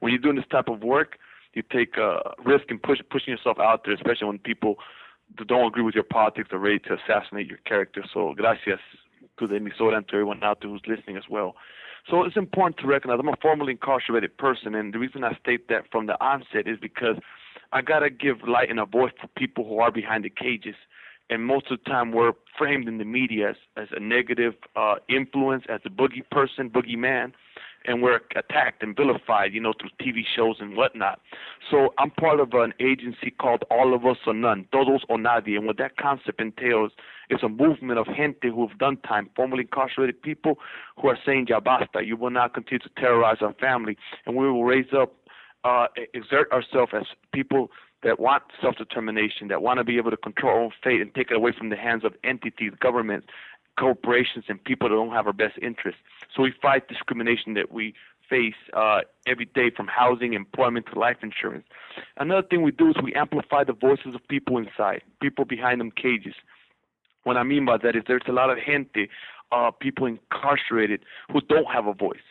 [0.00, 1.18] when you're doing this type of work,
[1.54, 4.76] you take a risk and push, pushing yourself out there, especially when people
[5.46, 8.04] don't agree with your politics are ready to assassinate your character.
[8.12, 8.80] So gracias
[9.38, 11.56] to the emisora and to everyone out there who's listening as well.
[12.10, 15.68] So it's important to recognize I'm a formerly incarcerated person, and the reason I state
[15.68, 17.16] that from the onset is because
[17.72, 20.76] I gotta give light and a voice to people who are behind the cages.
[21.28, 24.96] And most of the time, we're framed in the media as, as a negative uh,
[25.08, 27.32] influence, as a boogie person, boogie man,
[27.84, 31.20] and we're attacked and vilified, you know, through TV shows and whatnot.
[31.68, 35.56] So I'm part of an agency called All of Us or None, Todos o Nadie,
[35.56, 36.92] and what that concept entails
[37.30, 40.58] is a movement of gente who have done time, formerly incarcerated people
[41.00, 44.50] who are saying ya basta, you will not continue to terrorize our family, and we
[44.50, 45.14] will raise up,
[45.64, 47.70] uh, exert ourselves as people
[48.02, 51.30] that want self-determination, that want to be able to control our own fate and take
[51.30, 53.26] it away from the hands of entities, governments,
[53.78, 56.00] corporations, and people that don't have our best interests.
[56.34, 57.94] So we fight discrimination that we
[58.28, 61.64] face uh, every day from housing, employment to life insurance.
[62.16, 65.90] Another thing we do is we amplify the voices of people inside, people behind them
[65.90, 66.34] cages.
[67.26, 69.08] What I mean by that is there's a lot of gente,
[69.50, 71.00] uh, people incarcerated
[71.32, 72.28] who don't have a voice.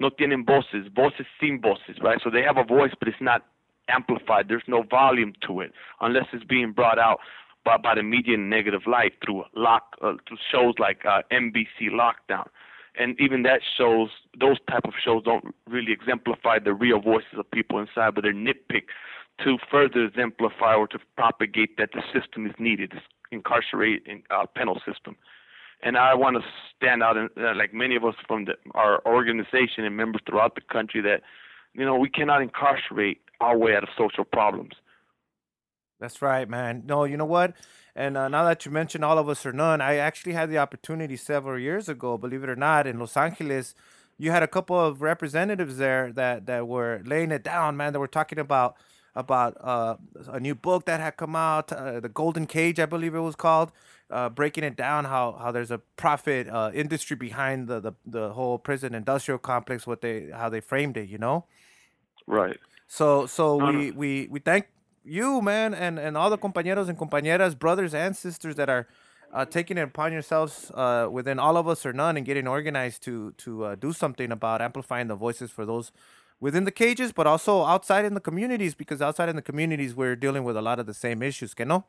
[0.00, 2.18] No tienen voces, voces sin voces, right?
[2.24, 3.44] So they have a voice, but it's not
[3.90, 4.48] amplified.
[4.48, 7.18] There's no volume to it unless it's being brought out
[7.62, 11.90] by, by the media in negative light through lock uh, through shows like uh, NBC
[11.90, 12.48] Lockdown,
[12.98, 14.08] and even that shows
[14.40, 18.32] those type of shows don't really exemplify the real voices of people inside, but they're
[18.32, 18.84] nitpick
[19.44, 22.94] to further exemplify or to propagate that the system is needed,
[23.40, 25.16] this in, uh, penal system.
[25.82, 26.42] And I want to
[26.76, 30.54] stand out, and uh, like many of us from the, our organization and members throughout
[30.54, 31.22] the country, that
[31.74, 34.74] you know we cannot incarcerate our way out of social problems.
[35.98, 36.82] That's right, man.
[36.86, 37.54] No, you know what?
[37.94, 40.58] And uh, now that you mentioned all of us or none, I actually had the
[40.58, 43.74] opportunity several years ago, believe it or not, in Los Angeles.
[44.18, 47.92] You had a couple of representatives there that that were laying it down, man.
[47.92, 48.76] That were talking about
[49.14, 49.96] about uh,
[50.28, 53.36] a new book that had come out, uh, the Golden Cage, I believe it was
[53.36, 53.72] called,
[54.10, 58.32] uh, breaking it down how how there's a profit uh, industry behind the, the the
[58.32, 61.44] whole prison industrial complex, what they how they framed it, you know.
[62.26, 62.58] Right.
[62.86, 63.78] So so No, no.
[63.78, 64.66] we, we we thank
[65.04, 68.86] you, man, and and all the compañeros and compañeras, brothers and sisters that are
[69.32, 73.02] uh, taking it upon yourselves uh, within all of us or none and getting organized
[73.04, 75.90] to to uh, do something about amplifying the voices for those
[76.42, 80.16] within the cages, but also outside in the communities, because outside in the communities we're
[80.16, 81.84] dealing with a lot of the same issues, que no?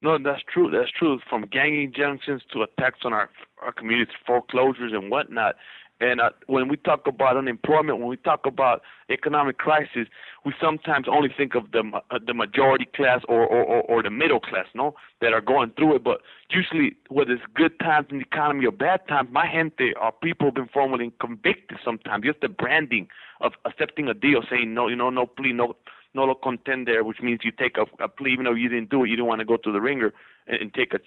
[0.00, 0.70] No, that's true.
[0.70, 1.18] That's true.
[1.28, 3.28] From gang injunctions to attacks on our
[3.62, 5.56] our communities, foreclosures and whatnot.
[6.00, 10.08] And uh, when we talk about unemployment, when we talk about economic crisis,
[10.44, 14.10] we sometimes only think of the uh, the majority class or, or, or, or the
[14.10, 16.04] middle class, no, that are going through it.
[16.04, 20.10] But usually, whether it's good times in the economy or bad times, my gente are
[20.10, 21.78] people been formally convicted.
[21.84, 23.06] Sometimes just the branding
[23.40, 25.76] of accepting a deal, saying no, you know, no plea, no
[26.14, 29.04] no lo contender, which means you take a, a plea even though you didn't do
[29.04, 30.12] it, you didn't want to go to the ringer
[30.46, 30.98] and, and take a,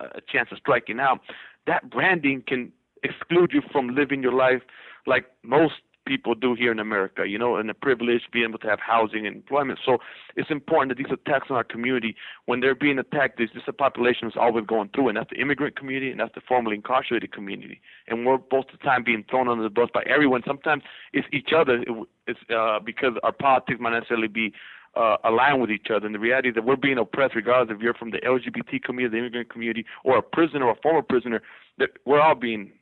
[0.00, 1.20] a, a chance of striking out.
[1.66, 4.62] That branding can exclude you from living your life
[5.06, 8.66] like most people do here in America, you know, and the privilege being able to
[8.66, 9.78] have housing and employment.
[9.84, 9.98] So
[10.36, 13.72] it's important that these attacks on our community, when they're being attacked, this is a
[13.72, 17.32] population that's always going through, and that's the immigrant community and that's the formerly incarcerated
[17.32, 17.80] community.
[18.08, 20.42] And we're both the time being thrown under the bus by everyone.
[20.46, 21.84] Sometimes it's each other.
[22.26, 24.52] It's uh, because our politics might necessarily be
[24.96, 26.06] uh, aligned with each other.
[26.06, 29.16] And the reality is that we're being oppressed, regardless if you're from the LGBT community,
[29.16, 31.42] the immigrant community, or a prisoner or a former prisoner.
[31.78, 32.72] That we're all being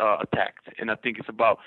[0.00, 0.68] uh, attacked.
[0.78, 1.58] And I think it's about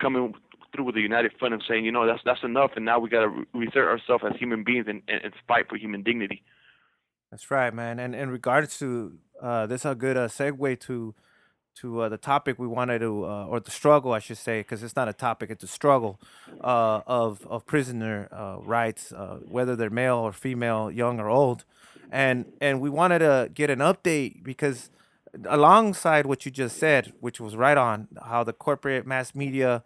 [0.00, 0.34] coming
[0.74, 3.08] through with the united front and saying, you know, that's that's enough, and now we
[3.08, 6.42] got to re- reassert ourselves as human beings and, and, and fight for human dignity.
[7.30, 7.98] That's right, man.
[7.98, 11.14] And in regards to uh, this, a good uh, segue to
[11.76, 14.82] to uh, the topic we wanted to, uh, or the struggle, I should say, because
[14.82, 16.20] it's not a topic; it's a struggle
[16.62, 21.64] uh, of of prisoner uh, rights, uh, whether they're male or female, young or old,
[22.10, 24.90] and and we wanted to get an update because
[25.48, 29.82] alongside what you just said, which was right on, how the corporate mass media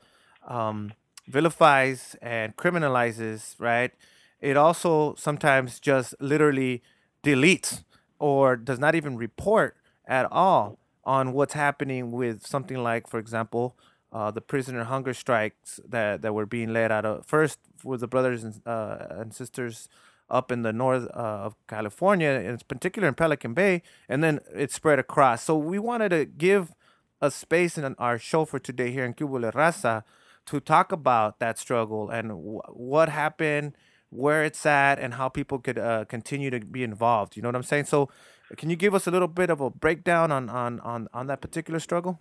[0.47, 0.93] um,
[1.27, 3.93] vilifies and criminalizes, right?
[4.41, 6.83] It also sometimes just literally
[7.23, 7.85] deletes
[8.19, 9.77] or does not even report
[10.07, 13.77] at all on what's happening with something like, for example,
[14.13, 18.07] uh, the prisoner hunger strikes that, that were being led out of first with the
[18.07, 19.89] brothers and, uh, and sisters
[20.33, 24.73] up in the north uh, of California, in particular in Pelican Bay, and then it
[24.73, 25.45] spread across.
[25.45, 26.75] So we wanted to give
[27.21, 30.03] a space in our show for today here in Que Vole Raza
[30.47, 33.77] to talk about that struggle and what happened,
[34.11, 37.37] where it's at, and how people could uh, continue to be involved.
[37.37, 37.85] You know what I'm saying?
[37.85, 38.09] So,
[38.57, 41.41] can you give us a little bit of a breakdown on on on, on that
[41.41, 42.19] particular struggle?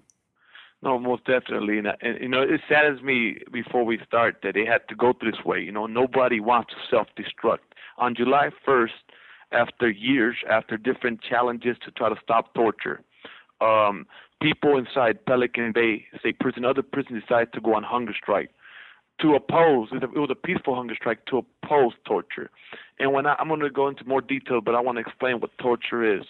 [0.84, 4.66] No, most definitely, and, and you know, it saddens me before we start that they
[4.66, 5.60] had to go through this way.
[5.60, 7.60] You know, nobody wants to self-destruct.
[8.02, 8.90] On July 1st,
[9.52, 13.02] after years, after different challenges to try to stop torture,
[13.62, 14.08] um,
[14.42, 18.50] people inside Pelican Bay State Prison, other prisons decided to go on hunger strike
[19.22, 19.90] to oppose.
[19.92, 22.50] It was a peaceful hunger strike to oppose torture.
[22.98, 25.40] And when I, I'm going to go into more detail, but I want to explain
[25.40, 26.24] what torture is.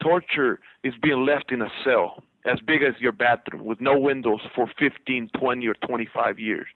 [0.00, 4.40] Torture is being left in a cell as big as your bathroom with no windows
[4.54, 6.66] for 15, 20, or 25 years.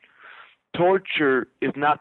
[0.77, 2.01] Torture is not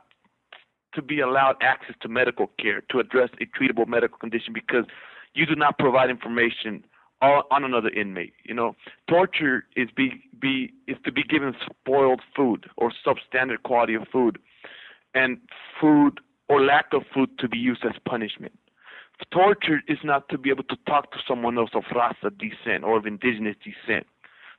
[0.93, 4.85] to be allowed access to medical care to address a treatable medical condition because
[5.33, 6.83] you do not provide information
[7.21, 8.33] on, another inmate.
[8.43, 8.75] You know,
[9.09, 14.39] torture is be be is to be given spoiled food or substandard quality of food,
[15.13, 15.37] and
[15.79, 18.53] food or lack of food to be used as punishment.
[19.31, 22.97] Torture is not to be able to talk to someone else of Rasa descent or
[22.97, 24.07] of indigenous descent.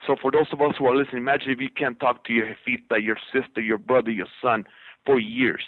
[0.07, 2.47] So for those of us who are listening, imagine if you can't talk to your
[2.47, 4.64] jefita, your sister, your brother, your son
[5.07, 5.62] for years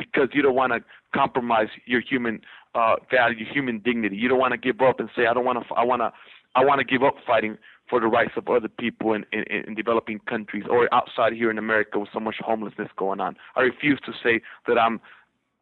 [0.00, 0.80] because you don't want to
[1.14, 2.40] compromise your human
[2.74, 4.16] uh, value, human dignity.
[4.16, 6.12] You don't want to give up and say, I don't want to, I want to,
[6.56, 9.74] I want to give up fighting for the rights of other people in, in, in
[9.74, 13.36] developing countries or outside here in America with so much homelessness going on.
[13.56, 15.00] I refuse to say that I'm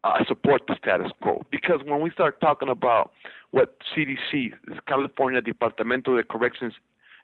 [0.03, 3.11] I support the status quo because when we start talking about
[3.51, 4.53] what CDC,
[4.87, 6.73] California Departamento de Corrections,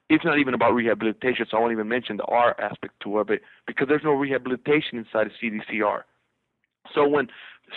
[0.10, 3.42] it's not even about rehabilitation, so I won't even mention the R aspect to it,
[3.66, 6.02] because there's no rehabilitation inside of CDCR.
[6.94, 7.28] So when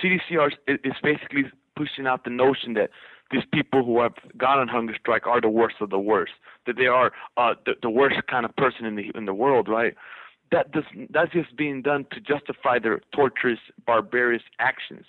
[0.03, 1.45] CDCR is basically
[1.77, 2.91] pushing out the notion that
[3.31, 6.33] these people who have gone on hunger strike are the worst of the worst,
[6.67, 9.69] that they are uh, the, the worst kind of person in the in the world,
[9.69, 9.95] right?
[10.51, 15.05] That does that's just being done to justify their torturous, barbarous actions.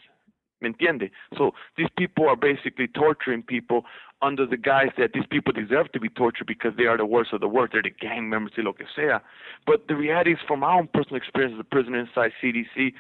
[0.62, 1.10] ¿Me entiende?
[1.38, 3.86] So these people are basically torturing people
[4.22, 7.32] under the guise that these people deserve to be tortured because they are the worst
[7.32, 7.72] of the worst.
[7.72, 9.20] They're the gang members, y lo que sea.
[9.66, 12.94] But the reality is, from my own personal experience as a prisoner inside CDC,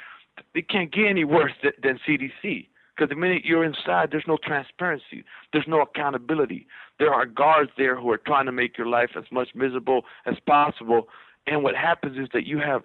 [0.53, 2.67] they can't get any worse than, than CDC.
[2.95, 5.23] Because the minute you're inside, there's no transparency,
[5.53, 6.67] there's no accountability.
[6.97, 10.35] There are guards there who are trying to make your life as much miserable as
[10.45, 11.07] possible.
[11.47, 12.83] And what happens is that you have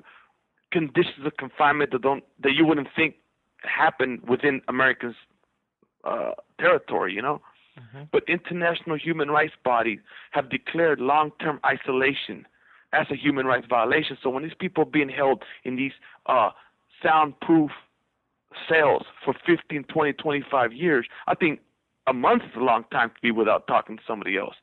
[0.70, 3.16] conditions of confinement that don't that you wouldn't think
[3.62, 5.16] happen within Americans'
[6.04, 7.40] uh, territory, you know.
[7.78, 8.04] Mm-hmm.
[8.12, 9.98] But international human rights bodies
[10.30, 12.46] have declared long-term isolation
[12.92, 14.16] as a human rights violation.
[14.22, 15.92] So when these people are being held in these
[16.26, 16.50] uh,
[17.04, 17.70] soundproof
[18.68, 21.60] cells for 15, 20, 25 years, I think
[22.06, 24.54] a month is a long time to be without talking to somebody else.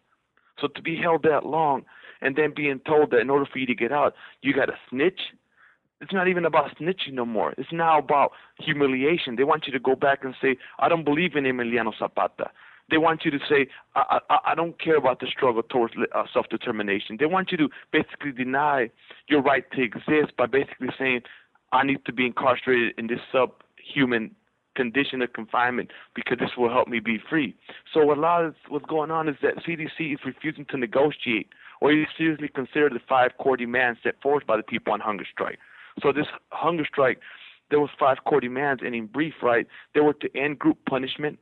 [0.60, 1.84] So to be held that long
[2.22, 4.76] and then being told that in order for you to get out, you got to
[4.90, 5.20] snitch.
[6.02, 7.54] It's not even about snitching no more.
[7.58, 9.36] It's now about humiliation.
[9.36, 12.50] They want you to go back and say, I don't believe in Emiliano Zapata.
[12.90, 16.24] They want you to say, I, I, I don't care about the struggle towards uh,
[16.34, 17.18] self determination.
[17.20, 18.90] They want you to basically deny
[19.30, 21.22] your right to exist by basically saying,
[21.72, 24.36] I need to be incarcerated in this subhuman
[24.76, 27.56] condition of confinement because this will help me be free.
[27.94, 31.50] So a lot of what's going on is that CDC is refusing to negotiate
[31.82, 35.26] or even seriously consider the five core demands set forth by the people on hunger
[35.30, 35.60] strike.
[36.02, 37.20] So this hunger strike,
[37.70, 41.40] there was five core demands, and in brief, right, they were to end group punishment,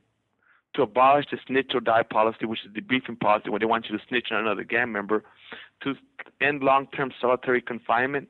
[0.74, 3.86] to abolish the snitch or die policy, which is the debriefing policy, where they want
[3.88, 5.24] you to snitch on another gang member,
[5.82, 5.94] to
[6.40, 8.28] end long-term solitary confinement,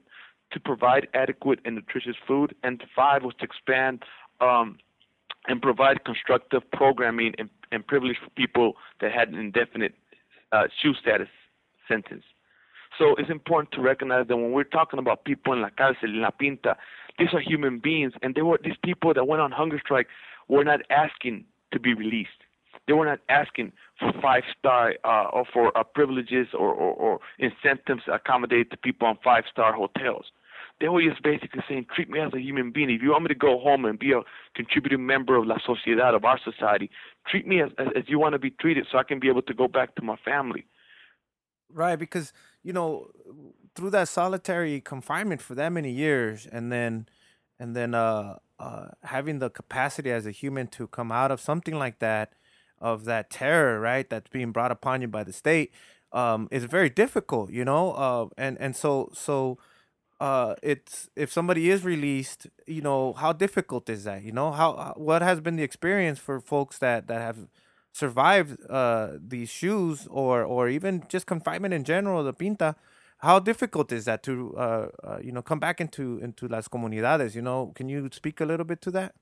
[0.53, 4.03] to provide adequate and nutritious food, and five was to expand
[4.41, 4.79] um,
[5.47, 9.95] and provide constructive programming and, and privilege for people that had an indefinite
[10.53, 11.29] uh, SHU status
[11.89, 12.25] sentence.
[12.99, 16.21] So it's important to recognize that when we're talking about people in La Cárcel, in
[16.21, 16.77] La Pinta,
[17.19, 20.09] these are human beings, and they were these people that went on hunger strike
[20.49, 22.31] were not asking to be released.
[22.87, 27.21] They were not asking for five star uh, or for uh, privileges or, or, or
[27.39, 30.27] incentives to accommodate the people on five star hotels
[30.81, 32.91] they were just basically saying, treat me as a human being.
[32.91, 34.23] If you want me to go home and be a
[34.55, 36.91] contributing member of La Sociedad, of our society,
[37.29, 39.43] treat me as, as, as you want to be treated so I can be able
[39.43, 40.65] to go back to my family.
[41.73, 43.11] Right, because, you know,
[43.75, 47.07] through that solitary confinement for that many years and then
[47.61, 51.79] and then uh, uh, having the capacity as a human to come out of something
[51.79, 52.33] like that,
[52.81, 55.71] of that terror, right, that's being brought upon you by the state,
[56.11, 57.93] um, is very difficult, you know.
[57.93, 59.59] Uh, and and so so
[60.21, 64.23] uh, it's if somebody is released, you know, how difficult is that?
[64.23, 67.49] You know, how what has been the experience for folks that that have
[67.93, 72.77] survived uh, these SHUs or or even just confinement in general, the pinta?
[73.19, 77.35] How difficult is that to uh, uh, you know come back into into las comunidades?
[77.35, 79.15] You know, can you speak a little bit to that?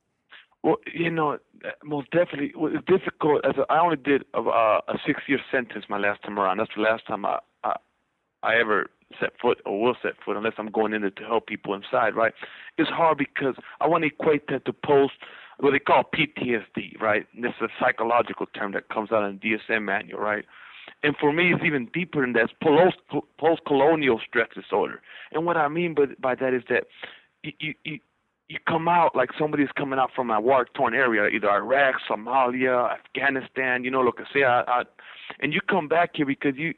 [0.65, 1.39] Well, you know,
[1.85, 3.45] most definitely, it's difficult.
[3.45, 6.59] As only did a, a six-year sentence my last time around.
[6.59, 7.39] That's the last time I
[8.43, 11.25] I, I ever set foot or will set foot unless I'm going in there to
[11.25, 12.35] help people inside, right?
[12.77, 15.15] It's hard because I want to equate that to post
[15.61, 17.27] what they call PTSD, right?
[17.35, 20.45] And this is a psychological term that comes out in the DSM manual, right?
[21.03, 22.45] And for me, it's even deeper than that.
[22.45, 22.97] It's
[23.39, 25.01] post colonial stress disorder.
[25.33, 26.85] And what I mean by, by that is that
[27.43, 27.99] you, you,
[28.49, 32.93] you come out like somebody's coming out from a war torn area, either Iraq, Somalia,
[32.93, 34.83] Afghanistan, you know, look, say, I, I,
[35.41, 36.73] and you come back here because you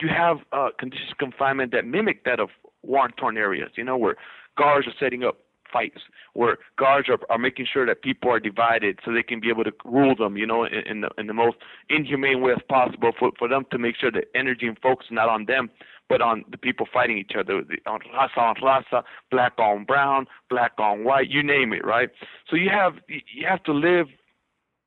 [0.00, 2.50] you have uh, conditions of confinement that mimic that of
[2.82, 4.16] war-torn areas, you know, where
[4.56, 5.38] guards are setting up
[5.72, 6.00] fights,
[6.34, 9.64] where guards are, are making sure that people are divided so they can be able
[9.64, 11.56] to rule them, you know, in, in, the, in the most
[11.88, 15.14] inhumane way as possible for, for them to make sure that energy and focus is
[15.14, 15.70] not on them,
[16.08, 20.26] but on the people fighting each other, the, on raza on raza, black on brown,
[20.48, 22.10] black on white, you name it, right?
[22.48, 24.06] So you have you have to live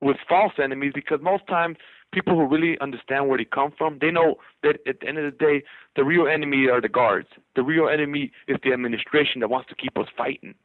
[0.02, 1.76] with false enemies because most times
[2.12, 5.26] people who really understand where they come from, they know that at the end of
[5.32, 5.64] the day,
[5.96, 7.28] the real enemy are the guards.
[7.56, 10.56] The real enemy is the administration that wants to keep us fighting.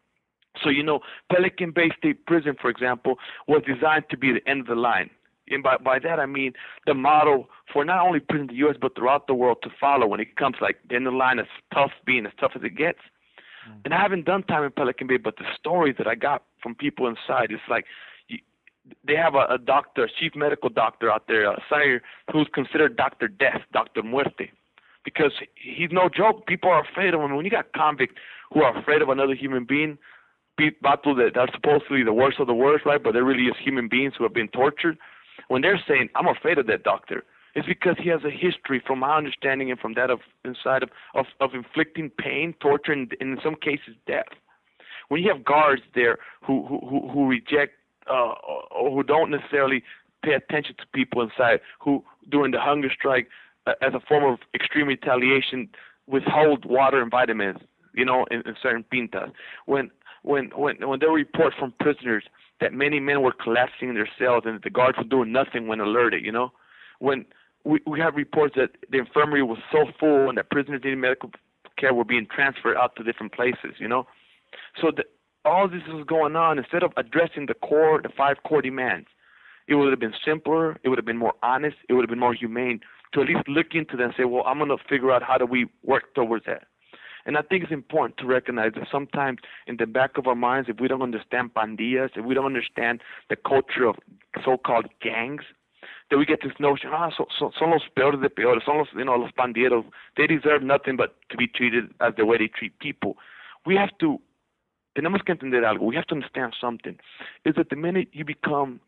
[0.63, 1.01] So, you know,
[1.33, 3.17] Pelican Bay State Prison, for example,
[3.49, 5.11] was designed to be the end of the line.
[5.49, 6.53] And by, by that I mean
[6.87, 8.77] the model for not only prison in the U.S.
[8.81, 11.39] but throughout the world to follow when it comes like the end of the line
[11.39, 13.01] as tough being as tough as it gets.
[13.69, 13.81] Mm.
[13.85, 16.75] And I haven't done time in Pelican Bay, but the stories that I got from
[16.75, 17.51] people inside.
[17.51, 17.85] It's like
[19.07, 22.97] they have a, a doctor, a chief medical doctor out there, uh, Sayre, who's considered
[22.97, 24.51] Doctor Death, Doctor Muerte,
[25.05, 26.47] because he's no joke.
[26.47, 27.35] People are afraid of him.
[27.35, 28.17] When you got convicts
[28.53, 29.99] who are afraid of another human being,
[30.57, 33.03] people that are supposedly the worst of the worst, right?
[33.03, 34.99] But they're really just human beings who have been tortured.
[35.49, 37.25] When they're saying, "I'm afraid of that doctor,"
[37.55, 40.91] it's because he has a history, from my understanding and from that of inside of
[41.15, 44.29] of, of inflicting pain, torture, and in some cases death.
[45.09, 47.73] When you have guards there who who who reject
[48.11, 48.35] uh,
[48.71, 49.83] or who don't necessarily
[50.25, 53.29] pay attention to people inside, who during the hunger strike,
[53.67, 55.69] uh, as a form of extreme retaliation,
[56.07, 57.59] withhold water and vitamins,
[57.95, 59.33] you know, in, in certain pintas.
[59.67, 59.91] When
[60.23, 62.25] when when when there were reports from prisoners
[62.61, 65.81] that many men were collapsing in their cells and the guards were doing nothing when
[65.81, 66.53] alerted, you know,
[66.99, 67.25] when
[67.65, 71.31] we we have reports that the infirmary was so full and that prisoners needing medical
[71.79, 74.07] care were being transferred out to different places, you know,
[74.81, 75.05] so the,
[75.45, 79.09] all this was going on instead of addressing the core, the five core demands.
[79.67, 80.77] It would have been simpler.
[80.83, 81.77] It would have been more honest.
[81.89, 82.81] It would have been more humane
[83.15, 85.39] to at least look into that and say, well, I'm going to figure out how
[85.39, 86.65] do we work towards that.
[87.27, 90.69] And I think it's important to recognize that sometimes in the back of our minds,
[90.69, 93.97] if we don't understand pandillas, if we don't understand the culture of
[94.45, 95.43] so-called gangs,
[96.11, 98.89] that we get this notion, ah, so, so, son los peores de peores, son los,
[98.95, 99.85] you know, los pandilleros.
[100.17, 103.17] They deserve nothing but to be treated as the way they treat people.
[103.65, 104.21] We have to,
[104.95, 105.87] tenemos que entender algo.
[105.87, 106.99] We have to understand something.
[107.45, 108.81] Is that the minute you become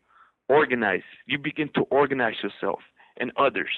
[0.47, 2.79] organized, you begin to organize yourself
[3.19, 3.69] and others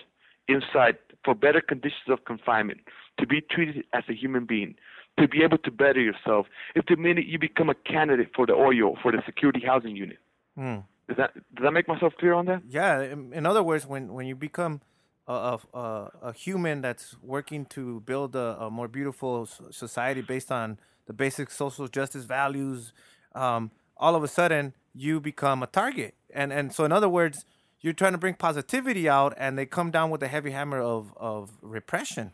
[0.48, 2.80] inside for better conditions of confinement,
[3.20, 4.76] to be treated as a human being,
[5.20, 8.54] to be able to better yourself, if the minute you become a candidate for the
[8.54, 10.18] OYO, for the security housing unit.
[10.58, 10.84] Mm.
[11.08, 12.62] Does that does that make myself clear on that?
[12.68, 13.02] Yeah.
[13.02, 14.82] In, in other words, when when you become
[15.28, 20.80] a, a, a human that's working to build a, a, more beautiful society based on
[21.10, 22.94] the basic social justice values,
[23.34, 26.14] um, all of a sudden you become a target.
[26.32, 27.46] And and so in other words,
[27.82, 31.12] you're trying to bring positivity out and they come down with a heavy hammer of,
[31.18, 32.34] of repression.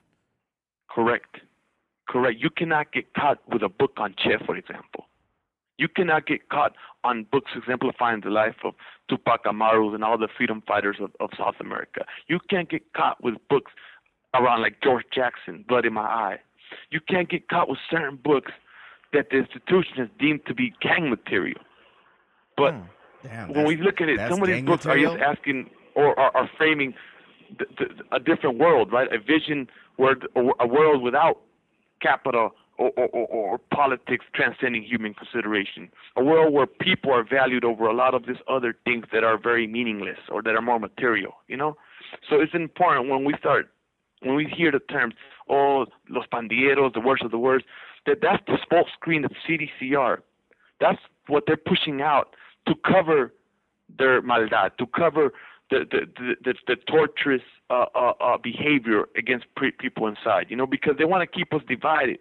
[0.90, 1.38] Correct.
[2.10, 2.38] Correct.
[2.38, 5.06] You cannot get caught with a book on Che, for example.
[5.78, 6.74] You cannot get caught
[7.06, 8.74] on books exemplifying the life of
[9.10, 12.02] Tupac Amaru and all the freedom fighters of, of South America.
[12.28, 13.72] You can't get caught with books
[14.34, 16.40] around like George Jackson, Blood in My Eye.
[16.92, 18.52] You can't get caught with certain books
[19.16, 21.60] that the institution has deemed to be gang material.
[22.58, 22.82] But hmm.
[23.24, 25.14] Damn, when we look at it, some of these books material?
[25.14, 26.94] are just asking or are, are framing
[27.58, 29.12] the, the, a different world, right?
[29.12, 30.16] A vision where
[30.60, 31.40] a world without
[32.02, 35.90] capital or, or, or, or, politics transcending human consideration.
[36.18, 39.38] A world where people are valued over a lot of these other things that are
[39.42, 41.78] very meaningless or that are more material, you know?
[42.30, 43.70] So it's important when we start,
[44.22, 45.14] when we hear the terms,
[45.50, 47.66] oh, los pandilleros, the worst of the worst,
[48.06, 50.18] that that's the smoke screen of CDCR.
[50.80, 52.36] That's what they're pushing out
[52.68, 53.34] to cover
[53.98, 55.32] their maldad, to cover
[55.70, 60.48] the the the, the, the torturous uh, uh, uh, behavior against pre- people inside.
[60.50, 62.20] You know, because they want to keep us divided.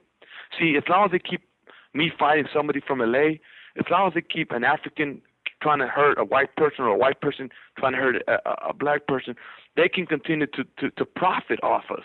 [0.58, 1.42] See, as long as they keep
[1.94, 3.38] me fighting somebody from LA,
[3.78, 5.20] as long as they keep an African
[5.62, 8.74] trying to hurt a white person or a white person trying to hurt a, a
[8.74, 9.34] black person,
[9.76, 12.04] they can continue to, to, to profit off us.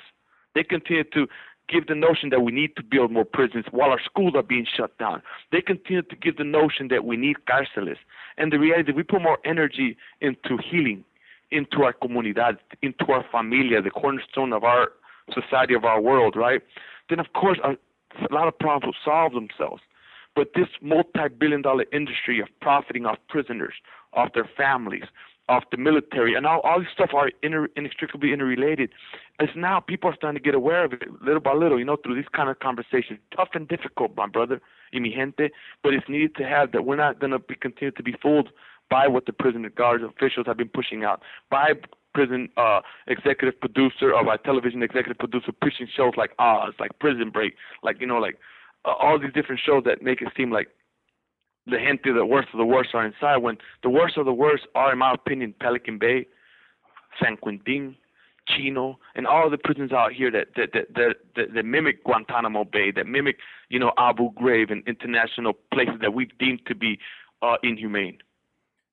[0.55, 1.27] They continue to
[1.69, 4.65] give the notion that we need to build more prisons while our schools are being
[4.65, 5.21] shut down.
[5.51, 7.97] They continue to give the notion that we need cárceles.
[8.37, 11.03] And the reality, we put more energy into healing,
[11.51, 14.89] into our comunidad, into our familia, the cornerstone of our
[15.33, 16.61] society, of our world, right?
[17.09, 17.77] Then, of course, a,
[18.33, 19.81] lot of problems will solve themselves.
[20.35, 23.73] But this multi-billion dollar industry of profiting off prisoners,
[24.13, 25.03] off their families,
[25.49, 28.91] of the military, and all, all these stuff are inter, inextricably interrelated.
[29.39, 31.97] As now people are starting to get aware of it little by little, you know,
[31.97, 33.19] through these kind of conversations.
[33.35, 34.61] Tough and difficult, my brother,
[34.93, 35.49] y mi gente,
[35.83, 36.85] but it's needed to have that.
[36.85, 38.49] We're not going to be continue to be fooled
[38.89, 41.73] by what the prison guards officials have been pushing out, by
[42.13, 47.29] prison uh, executive producer or by television executive producer pushing shows like Oz, like Prison
[47.29, 48.37] Break, like you know, like
[48.85, 50.69] uh, all these different shows that make it seem like
[51.69, 53.37] the gente, the worst of the worst are inside.
[53.37, 56.27] When the worst of the worst are, in my opinion, Pelican Bay,
[57.21, 57.95] San Quentin,
[58.47, 62.63] Chino, and all the prisons out here that that that that, that, that mimic Guantanamo
[62.65, 63.37] Bay, that mimic
[63.69, 66.99] you know Abu Ghraib and international places that we've deemed to be
[67.41, 68.19] uh, inhumane.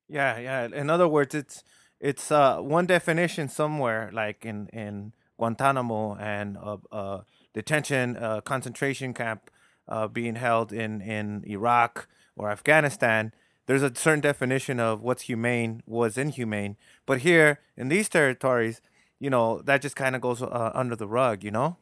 [0.09, 0.69] Yeah, yeah.
[0.73, 1.65] In other words, it's
[2.01, 7.21] it's uh, one definition somewhere, like in in Guantanamo and uh, uh,
[7.55, 9.51] detention uh, concentration camp
[9.89, 13.33] uh, being held in in Iraq or Afghanistan,
[13.67, 16.77] there's a certain definition of what's humane, what's inhumane.
[17.05, 18.81] But here in these territories,
[19.19, 21.77] you know, that just kind of goes uh, under the rug, you know?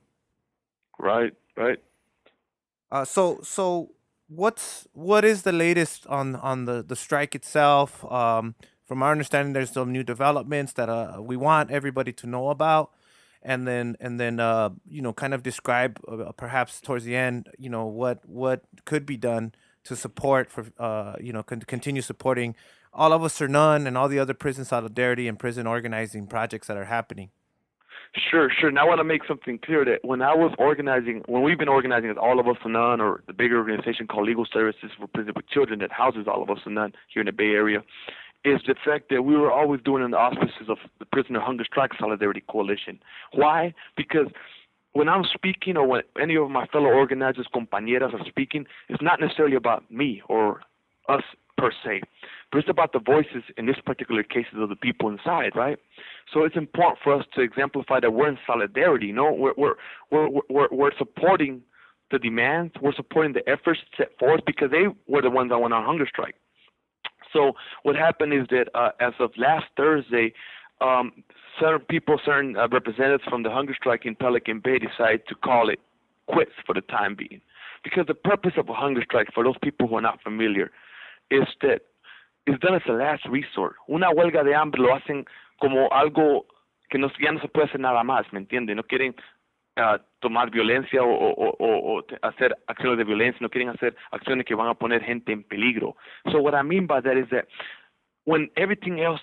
[0.98, 1.78] Right, right.
[2.90, 3.90] Uh, so, so
[4.28, 8.04] what's what is the latest on on the the strike itself?
[8.10, 8.54] Um,
[8.86, 12.92] from our understanding, there's some new developments that uh, we want everybody to know about,
[13.42, 17.48] and then and then uh, you know kind of describe uh, perhaps towards the end,
[17.58, 19.54] you know what what could be done
[19.84, 22.54] to support for uh, you know con- continue supporting
[22.92, 26.68] all of us or none and all the other prison solidarity and prison organizing projects
[26.68, 27.30] that are happening.
[28.30, 28.70] Sure, sure.
[28.70, 31.68] Now I want to make something clear that when I was organizing, when we've been
[31.68, 35.08] organizing as All of Us or None, or the bigger organization called Legal Services for
[35.08, 37.82] Prisoners with Children that houses All of Us or None here in the Bay Area,
[38.44, 41.64] is the fact that we were always doing in the auspices of the Prisoner Hunger
[41.64, 43.00] Strike Solidarity Coalition.
[43.32, 43.74] Why?
[43.96, 44.28] Because
[44.94, 49.20] when I'm speaking or when any of my fellow organizers, compañeras are speaking, it's not
[49.20, 50.62] necessarily about me or
[51.08, 51.22] us
[51.58, 52.00] per se,
[52.50, 55.78] but it's about the voices in this particular case of the people inside, right?
[56.32, 59.06] So it's important for us to exemplify that we're in solidarity.
[59.06, 59.74] You know, we're we're
[60.10, 61.62] we're we're, we're supporting
[62.10, 65.74] the demands, we're supporting the efforts set forth because they were the ones that went
[65.74, 66.36] on hunger strike.
[67.32, 70.32] So what happened is that uh, as of last Thursday,
[70.80, 71.24] um,
[71.60, 75.68] certain people, certain uh, representatives from the hunger strike in Pelican Bay decided to call
[75.68, 75.80] it
[76.26, 77.40] quits for the time being.
[77.82, 80.70] Because the purpose of a hunger strike, for those people who are not familiar,
[81.30, 81.82] is that
[82.46, 83.76] it's done as a last resort.
[83.88, 85.24] Una huelga de hambre lo hacen
[85.60, 86.46] como algo
[86.90, 88.74] que no, ya no se puede hacer nada más, ¿me entiende?
[88.74, 89.14] No quieren
[89.76, 94.46] uh, tomar violencia o, o, o, o, hacer acciones de violencia, no quieren hacer acciones
[94.46, 95.96] que van a poner gente en peligro.
[96.30, 97.46] So what I mean by that is that
[98.24, 99.22] when everything else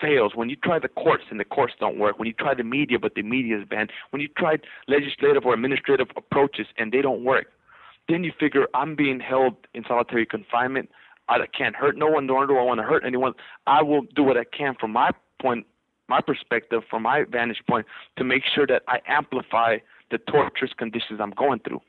[0.00, 2.64] fails, when you try the courts and the courts don't work, when you try the
[2.64, 4.56] media but the media is banned, when you try
[4.88, 7.46] legislative or administrative approaches and they don't work,
[8.08, 10.90] then you figure I'm being held in solitary confinement.
[11.28, 13.34] I can't hurt no one, nor do I want to hurt anyone.
[13.66, 15.64] I will do what I can from my point,
[16.08, 17.86] my perspective, from my vantage point,
[18.16, 19.78] to make sure that I amplify
[20.10, 21.80] the torturous conditions I'm going through.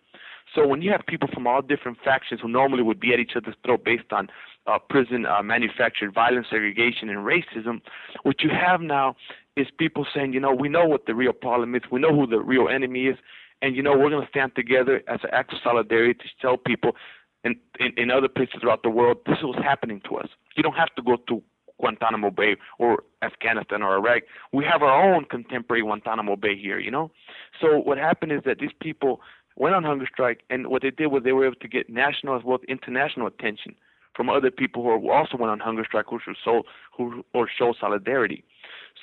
[0.54, 3.34] So when you have people from all different factions who normally would be at each
[3.36, 4.28] other's throat based on
[4.68, 7.82] uh, prison uh, manufactured violence, segregation, and racism,
[8.24, 9.16] what you have now
[9.56, 12.28] is people saying, you know, we know what the real problem is, we know who
[12.28, 13.18] the real enemy is,
[13.62, 16.58] and you know we're going to stand together as an act of solidarity to tell
[16.58, 16.96] people
[17.44, 20.28] in, in, in other places throughout the world this is what's happening to us.
[20.56, 21.42] You don't have to go to
[21.80, 24.24] Guantanamo Bay or Afghanistan or Iraq.
[24.54, 27.12] We have our own contemporary Guantanamo Bay here, you know.
[27.60, 29.22] So what happened is that these people
[29.56, 32.38] went on hunger strike, and what they did was they were able to get national
[32.38, 33.76] as well as international attention
[34.16, 36.64] from other people who also went on hunger strike, who show
[36.98, 38.44] who or show solidarity.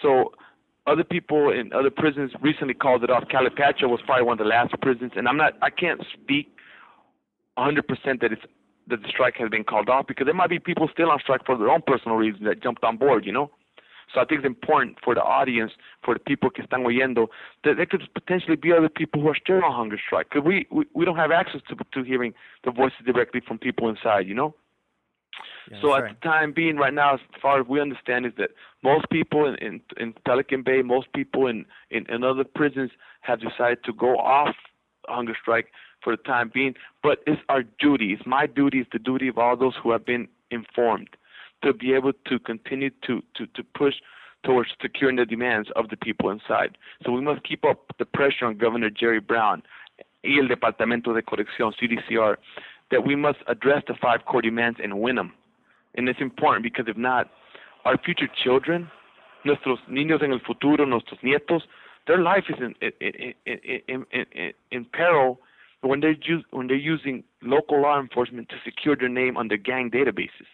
[0.02, 0.32] So
[0.86, 3.24] other people in other prisons recently called it off.
[3.24, 6.48] Calipatria was probably one of the last prisons, and I'm not, I can't speak
[7.58, 7.82] 100%
[8.20, 8.42] that it's
[8.88, 11.44] that the strike has been called off because there might be people still on strike
[11.44, 13.50] for their own personal reasons that jumped on board, you know.
[14.12, 15.72] So I think it's important for the audience,
[16.04, 17.28] for the people que están oyendo,
[17.64, 20.30] that there could potentially be other people who are still on hunger strike.
[20.30, 22.32] Because we, we, we don't have access to, to hearing
[22.64, 24.54] the voices directly from people inside, you know?
[25.70, 26.20] Yeah, so at right.
[26.20, 28.50] the time being right now, as far as we understand, is that
[28.82, 32.90] most people in, in, in Pelican Bay, most people in, in, in other prisons
[33.20, 34.54] have decided to go off
[35.06, 35.66] hunger strike
[36.02, 36.74] for the time being.
[37.02, 40.06] But it's our duty, it's my duty, it's the duty of all those who have
[40.06, 41.10] been informed
[41.62, 43.94] to be able to continue to, to, to push
[44.44, 46.78] towards securing the demands of the people inside.
[47.04, 49.62] So we must keep up the pressure on Governor Jerry Brown
[50.22, 52.36] y el Departamento de Corrección, CDCR,
[52.90, 55.32] that we must address the five core demands and win them.
[55.94, 57.30] And it's important because if not,
[57.84, 58.90] our future children,
[59.44, 61.62] nuestros niños en el futuro, nuestros nietos,
[62.06, 65.38] their life is in, in, in, in, peril
[65.82, 66.16] when they're,
[66.50, 70.46] when they're using local law enforcement to secure their name on their gang databases.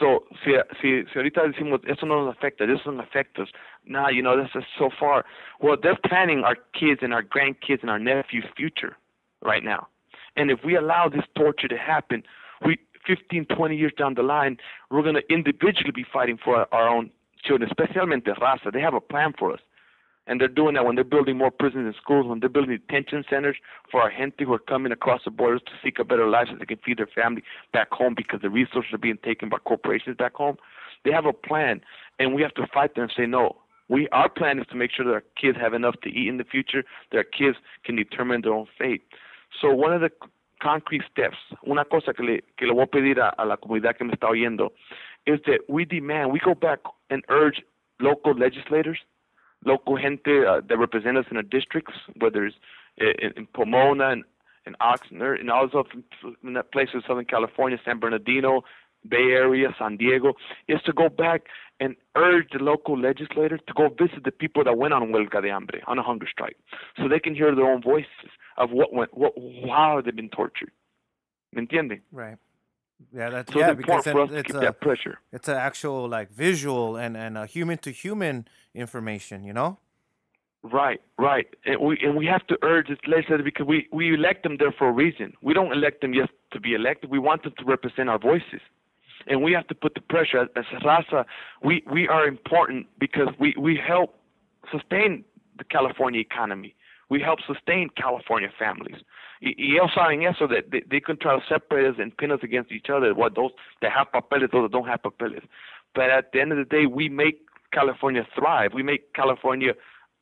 [0.00, 3.48] So, si, si, si ahorita decimos, eso no nos afecta, this doesn't affect us,
[3.84, 5.26] nah, you know, this is so far.
[5.60, 8.96] Well, they're planning our kids and our grandkids and our nephews' future
[9.42, 9.88] right now.
[10.36, 12.22] And if we allow this torture to happen,
[12.64, 14.56] we 15, 20 years down the line,
[14.90, 17.10] we're going to individually be fighting for our, our own
[17.44, 18.72] children, especially Raza.
[18.72, 19.60] They have a plan for us.
[20.26, 23.24] And they're doing that when they're building more prisons and schools, when they're building detention
[23.28, 23.56] centers
[23.90, 26.56] for our gente who are coming across the borders to seek a better life so
[26.56, 27.42] they can feed their family
[27.72, 30.56] back home because the resources are being taken by corporations back home.
[31.04, 31.80] They have a plan,
[32.18, 33.56] and we have to fight them and say, no,
[33.88, 36.36] we our plan is to make sure that our kids have enough to eat in
[36.36, 39.02] the future, that our kids can determine their own fate.
[39.60, 40.10] So one of the
[40.62, 43.96] concrete steps, una cosa que le, que le voy a pedir a, a la comunidad
[43.96, 44.70] que me está oyendo,
[45.26, 46.78] is that we demand, we go back
[47.10, 47.62] and urge
[47.98, 48.98] local legislators,
[49.64, 52.56] local gente uh, that represent us in our districts, whether it's
[52.98, 54.24] in, in Pomona and,
[54.66, 55.84] and Oxnard and also
[56.42, 58.62] in that places in Southern California, San Bernardino,
[59.08, 60.34] Bay Area, San Diego,
[60.68, 61.42] is to go back
[61.80, 65.48] and urge the local legislators to go visit the people that went on huelga de
[65.48, 66.56] hambre, on a hunger strike,
[66.98, 69.32] so they can hear their own voices of what went, what,
[69.66, 70.70] how they've been tortured.
[71.52, 72.00] ¿Me entiende?
[72.12, 72.36] Right.
[73.12, 75.18] Yeah, that's So yeah because important for us then it's a that pressure.
[75.32, 79.44] it's an actual like visual and and a human to human information.
[79.44, 79.78] You know.
[80.62, 81.46] Right, right.
[81.64, 84.72] And we and we have to urge this legislature because we, we elect them there
[84.78, 85.32] for a reason.
[85.42, 87.10] We don't elect them just to be elected.
[87.10, 88.60] We want them to represent our voices.
[89.26, 91.24] And we have to put the pressure as, as Raza,
[91.62, 94.16] we, we are important because we, we help
[94.72, 95.24] sustain
[95.58, 96.74] the California economy.
[97.10, 99.02] We help sustain California families.
[99.42, 102.40] Y, ellos saben eso, that they, they can try to separate us and pin us
[102.42, 103.50] against each other, what those
[103.82, 105.42] that have papeles, those that don't have papeles.
[105.94, 107.42] But at the end of the day, we make
[107.72, 108.72] California thrive.
[108.74, 109.72] We make California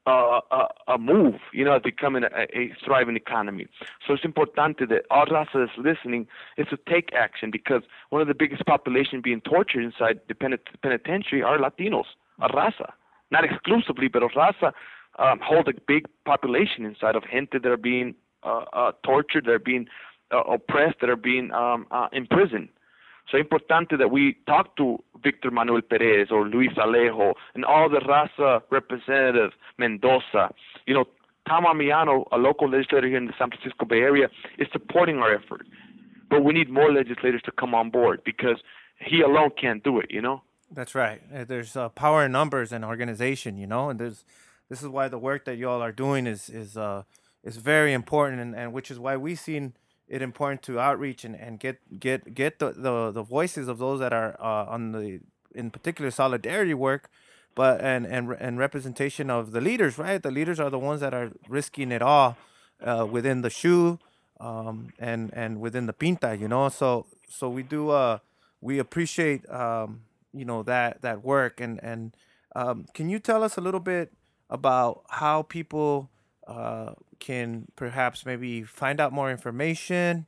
[0.07, 3.67] uh, a, a move, you know, becoming a, a thriving economy.
[4.07, 6.27] So it's important that all Raza that's listening
[6.57, 11.43] is to take action because one of the biggest population being tortured inside the penitentiary
[11.43, 12.07] are Latinos,
[12.41, 12.93] a Raza.
[13.31, 14.73] Not exclusively, but a Raza
[15.19, 19.53] um, hold a big population inside of gente that are being uh, uh, tortured, that
[19.53, 19.87] are being
[20.33, 22.69] uh, oppressed, that are being um, uh, imprisoned.
[23.31, 27.99] So importante that we talk to Victor Manuel Perez or Luis Alejo and all the
[27.99, 30.55] Raza representatives, Mendoza.
[30.87, 31.05] You know,
[31.47, 35.35] Tom Ammiano, a local legislator here in the San Francisco Bay Area, is supporting our
[35.35, 35.67] effort.
[36.31, 38.59] But we need more legislators to come on board because
[38.99, 40.43] he alone can't do it, you know?
[40.71, 41.23] That's right.
[41.35, 44.25] Uh, There's uh, power in numbers and organization, you know, and there's
[44.69, 47.03] this is why the work that y'all are doing is is uh
[47.45, 49.75] is very important, and, and which is why we seen
[50.09, 54.01] it important to outreach and, and get get get the, the the voices of those
[54.01, 55.21] that are uh, on the
[55.55, 57.11] in particular solidarity work,
[57.55, 60.23] but and and and representation of the leaders, right?
[60.23, 62.37] The leaders are the ones that are risking it all
[62.83, 63.99] uh, within the SHU
[64.41, 66.69] um, and and within the pinta, you know.
[66.69, 68.19] So so we do uh
[68.61, 70.03] we appreciate um
[70.33, 72.15] you know that that work and and
[72.57, 74.13] um, can you tell us a little bit
[74.51, 76.11] about how people
[76.47, 80.27] uh, can perhaps maybe find out more information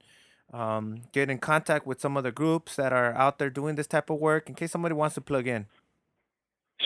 [0.53, 3.87] um, get in contact with some of the groups that are out there doing this
[3.87, 5.67] type of work in case somebody wants to plug in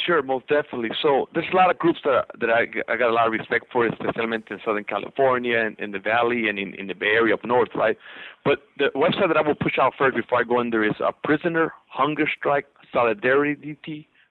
[0.05, 0.91] Sure, most definitely.
[1.01, 3.67] So there's a lot of groups that that I, I got a lot of respect
[3.73, 7.35] for, especially in Southern California and in the Valley and in, in the Bay Area
[7.35, 7.97] up north, right?
[8.45, 10.95] But the website that I will push out first before I go in there is
[11.01, 13.57] uh, Prisoner Hunger Strike Solidarity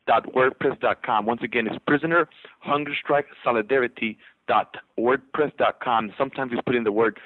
[0.08, 1.26] dot wordpress dot com.
[1.26, 2.30] Once again, it's prisoner
[2.60, 6.12] hunger strike solidarity dot wordpress dot com.
[6.18, 7.20] Sometimes you put in the word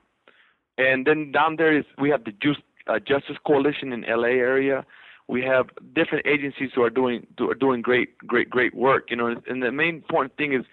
[0.77, 4.85] and then down there is we have the Juice, uh, Justice Coalition in LA area
[5.29, 9.15] we have different agencies who are doing do, are doing great great great work you
[9.15, 10.65] know and the main important thing is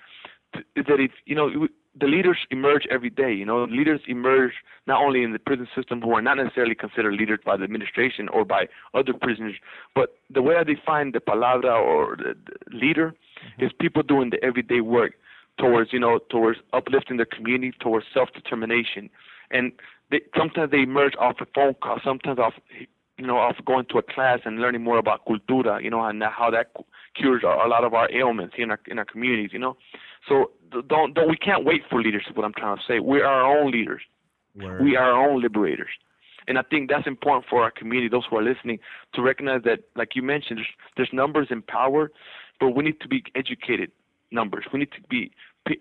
[0.74, 4.54] is that if you know the leaders emerge every day you know leaders emerge
[4.86, 8.28] not only in the prison system who are not necessarily considered leaders by the administration
[8.30, 9.54] or by other prisoners
[9.94, 13.64] but the way I define the palabra or the, the leader mm-hmm.
[13.64, 15.12] is people doing the everyday work
[15.58, 19.10] towards you know towards uplifting their community towards self determination
[19.50, 19.72] and
[20.10, 22.54] they, sometimes they emerge off a phone call sometimes off
[23.18, 26.22] you know, of going to a class and learning more about cultura, you know, and
[26.22, 26.72] how that
[27.14, 29.76] cures a lot of our ailments in our in our communities, you know.
[30.28, 30.50] So
[30.88, 32.24] don't don't we can't wait for leaders.
[32.28, 33.00] Is what I'm trying to say.
[33.00, 34.02] We are our own leaders.
[34.82, 35.90] We are our own liberators.
[36.48, 38.78] And I think that's important for our community, those who are listening,
[39.14, 42.10] to recognize that, like you mentioned, there's, there's numbers and power,
[42.60, 43.90] but we need to be educated
[44.30, 44.64] numbers.
[44.72, 45.32] We need to be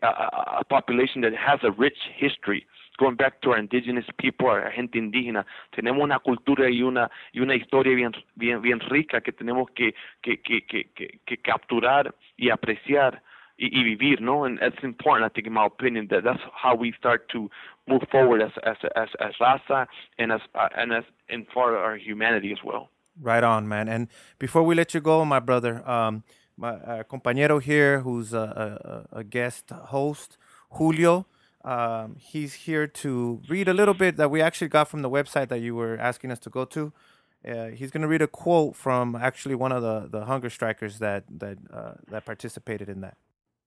[0.01, 2.65] a, a population that has a rich history.
[2.97, 7.41] Going back to our indigenous people, our gente indígena, tenemos una cultura y una y
[7.41, 12.49] una historia bien bien bien rica que tenemos que que que que, que, capturar y
[12.49, 13.21] apreciar
[13.57, 14.45] y, y vivir, no?
[14.45, 17.49] And that's important, I think, in my opinion, that that's how we start to
[17.87, 19.87] move forward as as as as raza
[20.17, 22.89] and as uh, and as in for our humanity as well.
[23.21, 23.87] Right on, man.
[23.87, 24.07] And
[24.39, 26.23] before we let you go, my brother, um,
[26.57, 30.37] my uh, compañero here, who's a, a, a guest host,
[30.71, 31.25] Julio,
[31.65, 35.49] um, he's here to read a little bit that we actually got from the website
[35.49, 36.93] that you were asking us to go to.
[37.45, 40.99] Uh, he's going to read a quote from actually one of the, the hunger strikers
[40.99, 43.17] that that uh, that participated in that.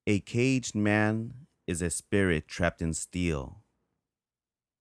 [0.06, 1.34] A caged man
[1.66, 3.62] is a spirit trapped in steel.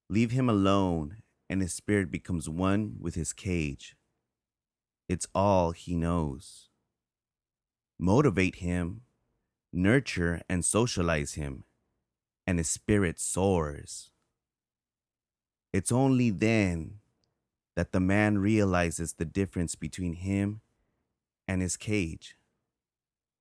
[0.09, 1.17] Leave him alone,
[1.49, 3.95] and his spirit becomes one with his cage.
[5.09, 6.69] It's all he knows.
[7.99, 9.01] Motivate him,
[9.73, 11.63] nurture and socialize him,
[12.47, 14.09] and his spirit soars.
[15.73, 16.99] It's only then
[17.75, 20.61] that the man realizes the difference between him
[21.47, 22.37] and his cage,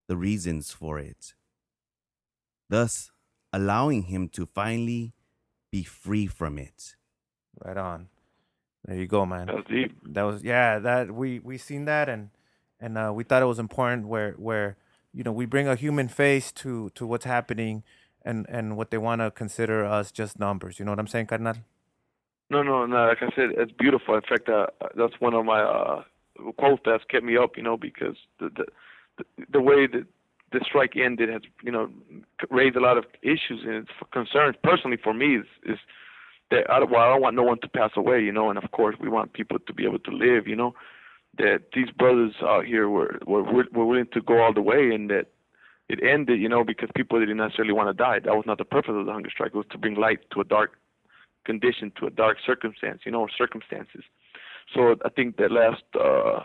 [0.08, 1.34] the reasons for it
[2.68, 3.10] thus
[3.52, 5.12] allowing him to finally
[5.70, 6.96] be free from it.
[7.64, 8.08] Right on.
[8.84, 9.46] There you go, man.
[9.46, 9.96] That's deep.
[10.04, 10.78] That was yeah.
[10.78, 12.30] That we we seen that and
[12.80, 14.76] and uh, we thought it was important where where
[15.12, 17.82] you know we bring a human face to to what's happening
[18.26, 20.78] and and what they want to consider us just numbers.
[20.78, 21.54] You know what I'm saying, carnal?
[22.50, 23.06] No, no, no.
[23.06, 24.14] Like I said, it's beautiful.
[24.14, 24.66] In fact, uh,
[24.96, 26.02] that's one of my uh,
[26.58, 27.56] quotes that's kept me up.
[27.56, 28.50] You know, because the
[29.18, 30.04] the the, way that
[30.52, 31.88] the strike ended has you know
[32.50, 35.78] raised a lot of issues and concerns personally for me is is
[36.50, 38.20] that I don't, well, I don't want no one to pass away.
[38.22, 40.46] You know, and of course we want people to be able to live.
[40.46, 40.74] You know,
[41.38, 45.10] that these brothers out here were were were willing to go all the way and
[45.10, 45.26] that
[45.88, 48.18] it ended, you know, because people didn't necessarily want to die.
[48.18, 49.52] That was not the purpose of the hunger strike.
[49.54, 50.72] It was to bring light to a dark
[51.44, 54.02] condition, to a dark circumstance, you know, circumstances.
[54.74, 56.40] So I think that last uh,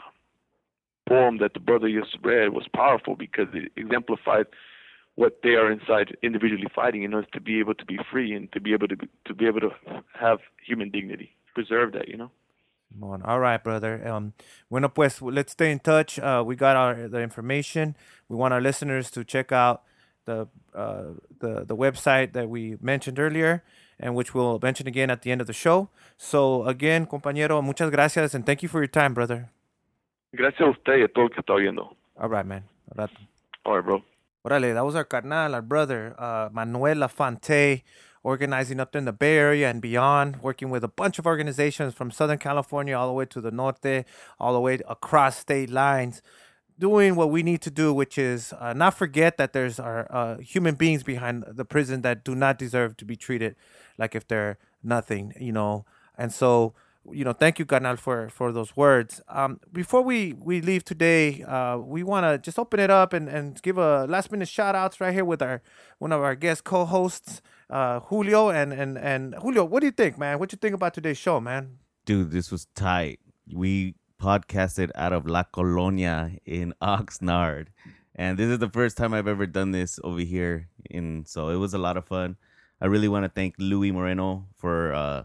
[1.10, 4.46] poem that the brother just read was powerful because it exemplified
[5.16, 8.52] what they are inside individually fighting in order to be able to be free and
[8.54, 9.72] to be able to be, to be able to
[10.18, 12.32] have human dignity, preserve that, you know.
[12.98, 13.22] Mon.
[13.24, 14.08] All right, brother.
[14.08, 14.34] Um,
[14.70, 16.20] bueno, pues let's stay in touch.
[16.20, 17.96] Uh, we got our the information.
[18.30, 19.84] We want our listeners to check out
[20.26, 23.64] the uh, the the website that we mentioned earlier,
[24.00, 25.89] and which we'll mention again at the end of the show.
[26.18, 29.50] So again, compañero, muchas gracias, and thank you for your time, brother.
[30.34, 31.96] Gracias a usted y a todo el que está oyendo.
[32.18, 32.64] All right, man.
[32.96, 33.18] All right.
[33.66, 34.04] All right, bro.
[34.46, 37.84] Órale, that was our carnal, our brother, uh, Manuel La Fontaine,
[38.24, 42.11] organizing up in the Bay Area and beyond, working with a bunch of organizations from
[42.11, 44.05] Southern California all the way to the Norte,
[44.39, 46.22] all the way across state lines,
[46.78, 50.38] doing what we need to do, which is uh, not forget that there's our uh,
[50.38, 53.55] human beings behind the prison that do not deserve to be treated
[53.97, 55.86] like if they're nothing, you know.
[56.17, 56.74] And so,
[57.11, 59.22] you know, thank you, Carnal, for for those words.
[59.28, 63.28] Um, before we we leave today, uh, we want to just open it up and,
[63.28, 65.61] and give a last minute shout outs right here with our
[65.99, 67.41] one of our guest co-hosts,
[67.72, 68.49] uh, Julio.
[68.49, 70.38] And and and Julio, what do you think, man?
[70.38, 71.80] What you think about today's show, man?
[72.05, 73.19] Dude, this was tight.
[73.51, 77.67] We podcasted out of La Colonia in Oxnard.
[78.15, 80.69] And this is the first time I've ever done this over here.
[80.91, 82.36] And so it was a lot of fun.
[82.82, 85.24] I really want to thank Louis Moreno for uh,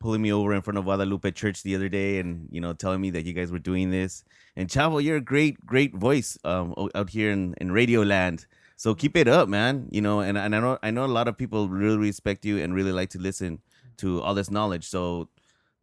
[0.00, 3.00] pulling me over in front of Guadalupe Church the other day and, you know, telling
[3.00, 4.24] me that you guys were doing this.
[4.56, 8.46] And Chavo, you're a great, great voice um, out here in, in Radio Land.
[8.80, 9.88] So keep it up, man.
[9.90, 12.56] You know, and, and I know I know a lot of people really respect you
[12.56, 13.60] and really like to listen
[13.98, 14.88] to all this knowledge.
[14.88, 15.28] So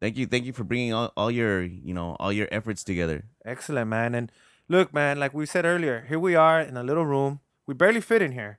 [0.01, 3.25] thank you, thank you for bringing all, all your, you know, all your efforts together.
[3.45, 4.15] Excellent, man.
[4.15, 4.31] And
[4.67, 7.41] look, man, like we said earlier, here we are in a little room.
[7.67, 8.57] We barely fit in here,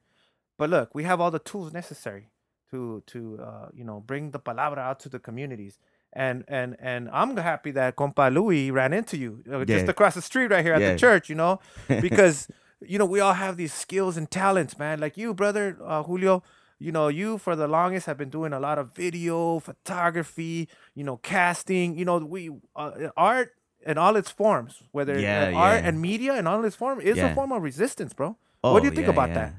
[0.57, 2.31] but look, we have all the tools necessary
[2.71, 5.79] to to uh, you know bring the palabra out to the communities.
[6.13, 10.23] And and and I'm happy that compa Louis ran into you uh, just across the
[10.23, 10.93] street right here at Yeah.
[10.93, 11.29] the church.
[11.29, 11.59] You know,
[11.89, 12.47] because
[12.81, 15.01] you know we all have these skills and talents, man.
[15.01, 16.43] Like you, brother uh, Julio.
[16.81, 21.03] You know, you for the longest have been doing a lot of video, photography, you
[21.03, 21.99] know, casting.
[21.99, 23.55] You know, we uh, art
[23.85, 27.21] in all its forms, whether Yeah, uh, art and media in all its form is
[27.21, 28.37] a form of resistance, bro.
[28.61, 29.35] what do you think yeah, about yeah.
[29.35, 29.55] that?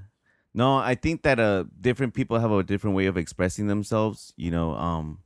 [0.53, 4.33] No, I think that uh different people have a different way of expressing themselves.
[4.37, 5.19] You know, um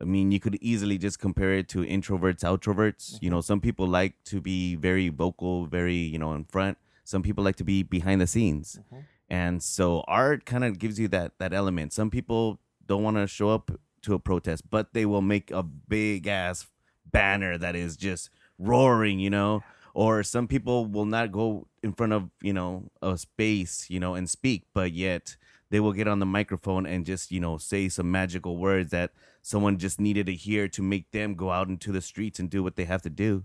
[0.00, 3.18] I mean you could easily just compare it to introverts, outroverts.
[3.20, 6.78] You know, some people like to be very vocal, very, you know, in front.
[7.04, 8.78] Some people like to be behind the scenes.
[8.80, 9.00] Mm-hmm.
[9.28, 11.92] And so art kind of gives you that that element.
[11.92, 13.70] Some people don't want to show up
[14.02, 16.66] to a protest, but they will make a big ass
[17.10, 19.62] banner that is just roaring, you know.
[19.94, 24.14] Or some people will not go in front of, you know, a space, you know,
[24.14, 25.36] and speak, but yet
[25.70, 29.12] they will get on the microphone and just, you know, say some magical words that
[29.42, 32.62] someone just needed to hear to make them go out into the streets and do
[32.62, 33.44] what they have to do.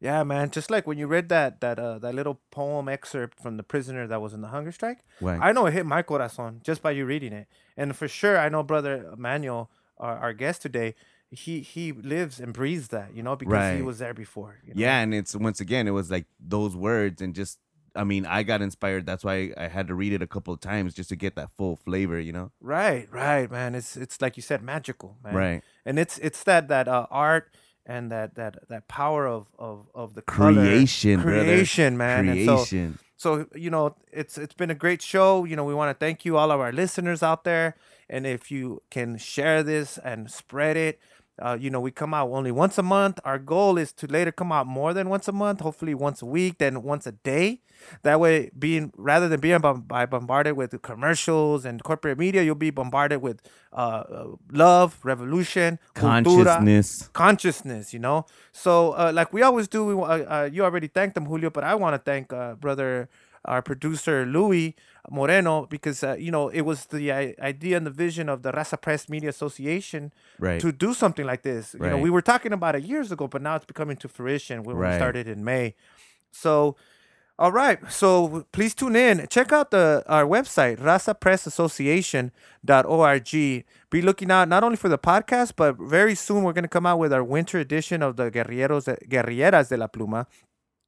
[0.00, 0.50] Yeah, man.
[0.50, 4.06] Just like when you read that that uh, that little poem excerpt from the prisoner
[4.06, 5.40] that was in the hunger strike, Right.
[5.42, 7.48] I know it hit my corazon just by you reading it.
[7.76, 10.94] And for sure, I know brother Manuel, our, our guest today,
[11.30, 14.58] he he lives and breathes that, you know, because he was there before.
[14.64, 14.80] you know?
[14.80, 17.58] Yeah, and it's once again, it was like those words, and just
[17.96, 19.04] I mean, I got inspired.
[19.06, 21.50] That's why I had to read it a couple of times just to get that
[21.56, 22.52] full flavor, you know?
[22.60, 23.74] Right, right, man.
[23.74, 25.34] It's it's like you said, magical, man.
[25.34, 25.62] Right.
[25.84, 27.50] And it's it's that that uh, art
[27.88, 30.52] and that that that power of of of the color.
[30.54, 31.42] Creation, brother.
[31.44, 32.28] creation, man.
[32.28, 32.56] And so-
[33.16, 35.44] So you know, it's it's been a great show.
[35.44, 37.74] You know, we want to thank you all of our listeners out there,
[38.08, 41.00] and if you can share this and spread it.
[41.40, 43.20] Uh, you know, we come out only once a month.
[43.24, 46.26] Our goal is to later come out more than once a month, hopefully once a
[46.26, 47.60] week, then once a day.
[48.02, 52.70] That way, being rather than being by bombarded with commercials and corporate media, you'll be
[52.70, 53.40] bombarded with
[53.72, 57.08] uh, uh, love, revolution, cultura, Consciousness.
[57.12, 58.26] consciousness, you know.
[58.50, 61.62] So, uh, like we always do, we uh, uh, you already thanked them, Julio, but
[61.62, 63.08] I want to thank uh, brother
[63.44, 64.74] our producer Louis
[65.10, 68.52] Moreno because uh, you know it was the i- idea and the vision of the
[68.52, 70.60] Raza Press Media Association Right.
[70.60, 71.74] to do something like this.
[71.74, 74.62] You know, we were talking about it years ago, but now it's becoming to fruition
[74.64, 74.96] when we Right.
[74.96, 75.74] started in May.
[76.30, 76.76] So,
[77.38, 77.78] all right.
[77.90, 79.26] So please tune in.
[79.30, 83.64] Check out the our website, razapressassociation.org.
[83.90, 86.86] Be looking out not only for the podcast, but very soon we're going to come
[86.86, 90.26] out with our winter edition of the Guerrilleros, Guerrilleras de la Pluma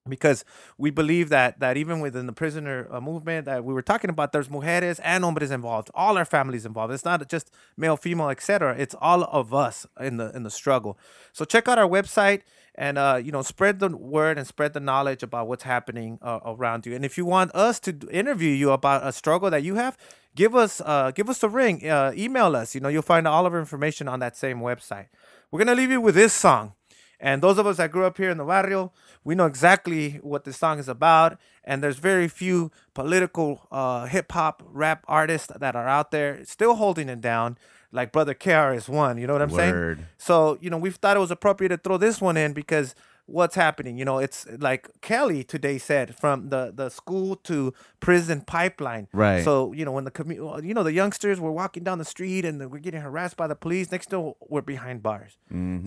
[0.09, 0.45] because
[0.79, 4.33] we believe that that even within the prisoner uh, movement that we were talking about
[4.33, 5.91] there's mujeres and hombres involved.
[5.95, 6.93] All our families involved.
[6.93, 10.99] It's not just male female etc it's all of us in the in the struggle.
[11.33, 12.43] So check out our website
[12.75, 16.41] and uh, you know spread the word and spread the knowledge about what's happening uh,
[16.47, 16.95] around you.
[16.95, 19.99] And if you want us to interview you about a struggle that you have
[20.35, 22.75] give us uh, give us a ring uh, email us.
[22.75, 25.09] You know you'll find all of our information on that same website.
[25.51, 26.73] We're gonna leave you with this song
[27.21, 28.93] and those of us that grew up here in the barrio,
[29.25, 31.39] we know exactly what this song is about.
[31.63, 36.77] And there's very few political uh, hip hop rap artists that are out there still
[36.77, 37.59] holding it down,
[37.93, 39.19] like Brother KRS-One.
[39.19, 39.99] You know what I'm Word.
[39.99, 40.07] saying?
[40.17, 42.95] So, you know, we thought it was appropriate to throw this one in because
[43.31, 43.97] what's happening?
[43.99, 49.09] You know, it's like Kelly today said from the, the school to prison pipeline.
[49.13, 49.45] Right.
[49.45, 52.45] So, you know, when the commu- you know, the youngsters were walking down the street
[52.45, 55.37] and we're getting harassed by the police, next door we're behind bars.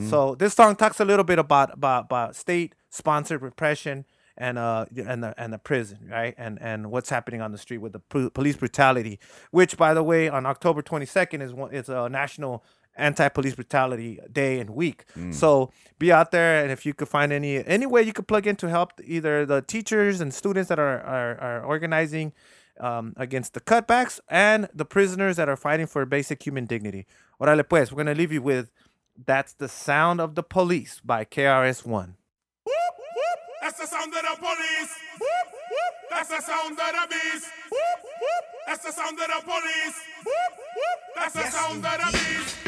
[0.09, 4.05] So this song talks a little bit about about, about state sponsored repression
[4.37, 6.33] and uh and the and the prison, right?
[6.37, 9.19] And and what's happening on the street with the pol- police brutality,
[9.51, 12.63] which by the way, on October 22nd is one is a national
[12.95, 15.05] anti-police brutality day and week.
[15.31, 18.45] So be out there and if you could find any any way you could plug
[18.47, 22.33] in to help either the teachers and students that are are, are organizing
[22.79, 27.05] um, against the cutbacks and the prisoners that are fighting for basic human dignity.
[27.39, 28.71] Orale pues, we're gonna leave you with
[29.25, 32.15] That's the Sound of the Police by KRS-One.
[33.61, 34.91] That's the sound of the police.
[36.09, 37.47] That's the sound of the beast.
[38.67, 39.97] That's the sound of the police.
[41.15, 42.62] That's the sound of the beast.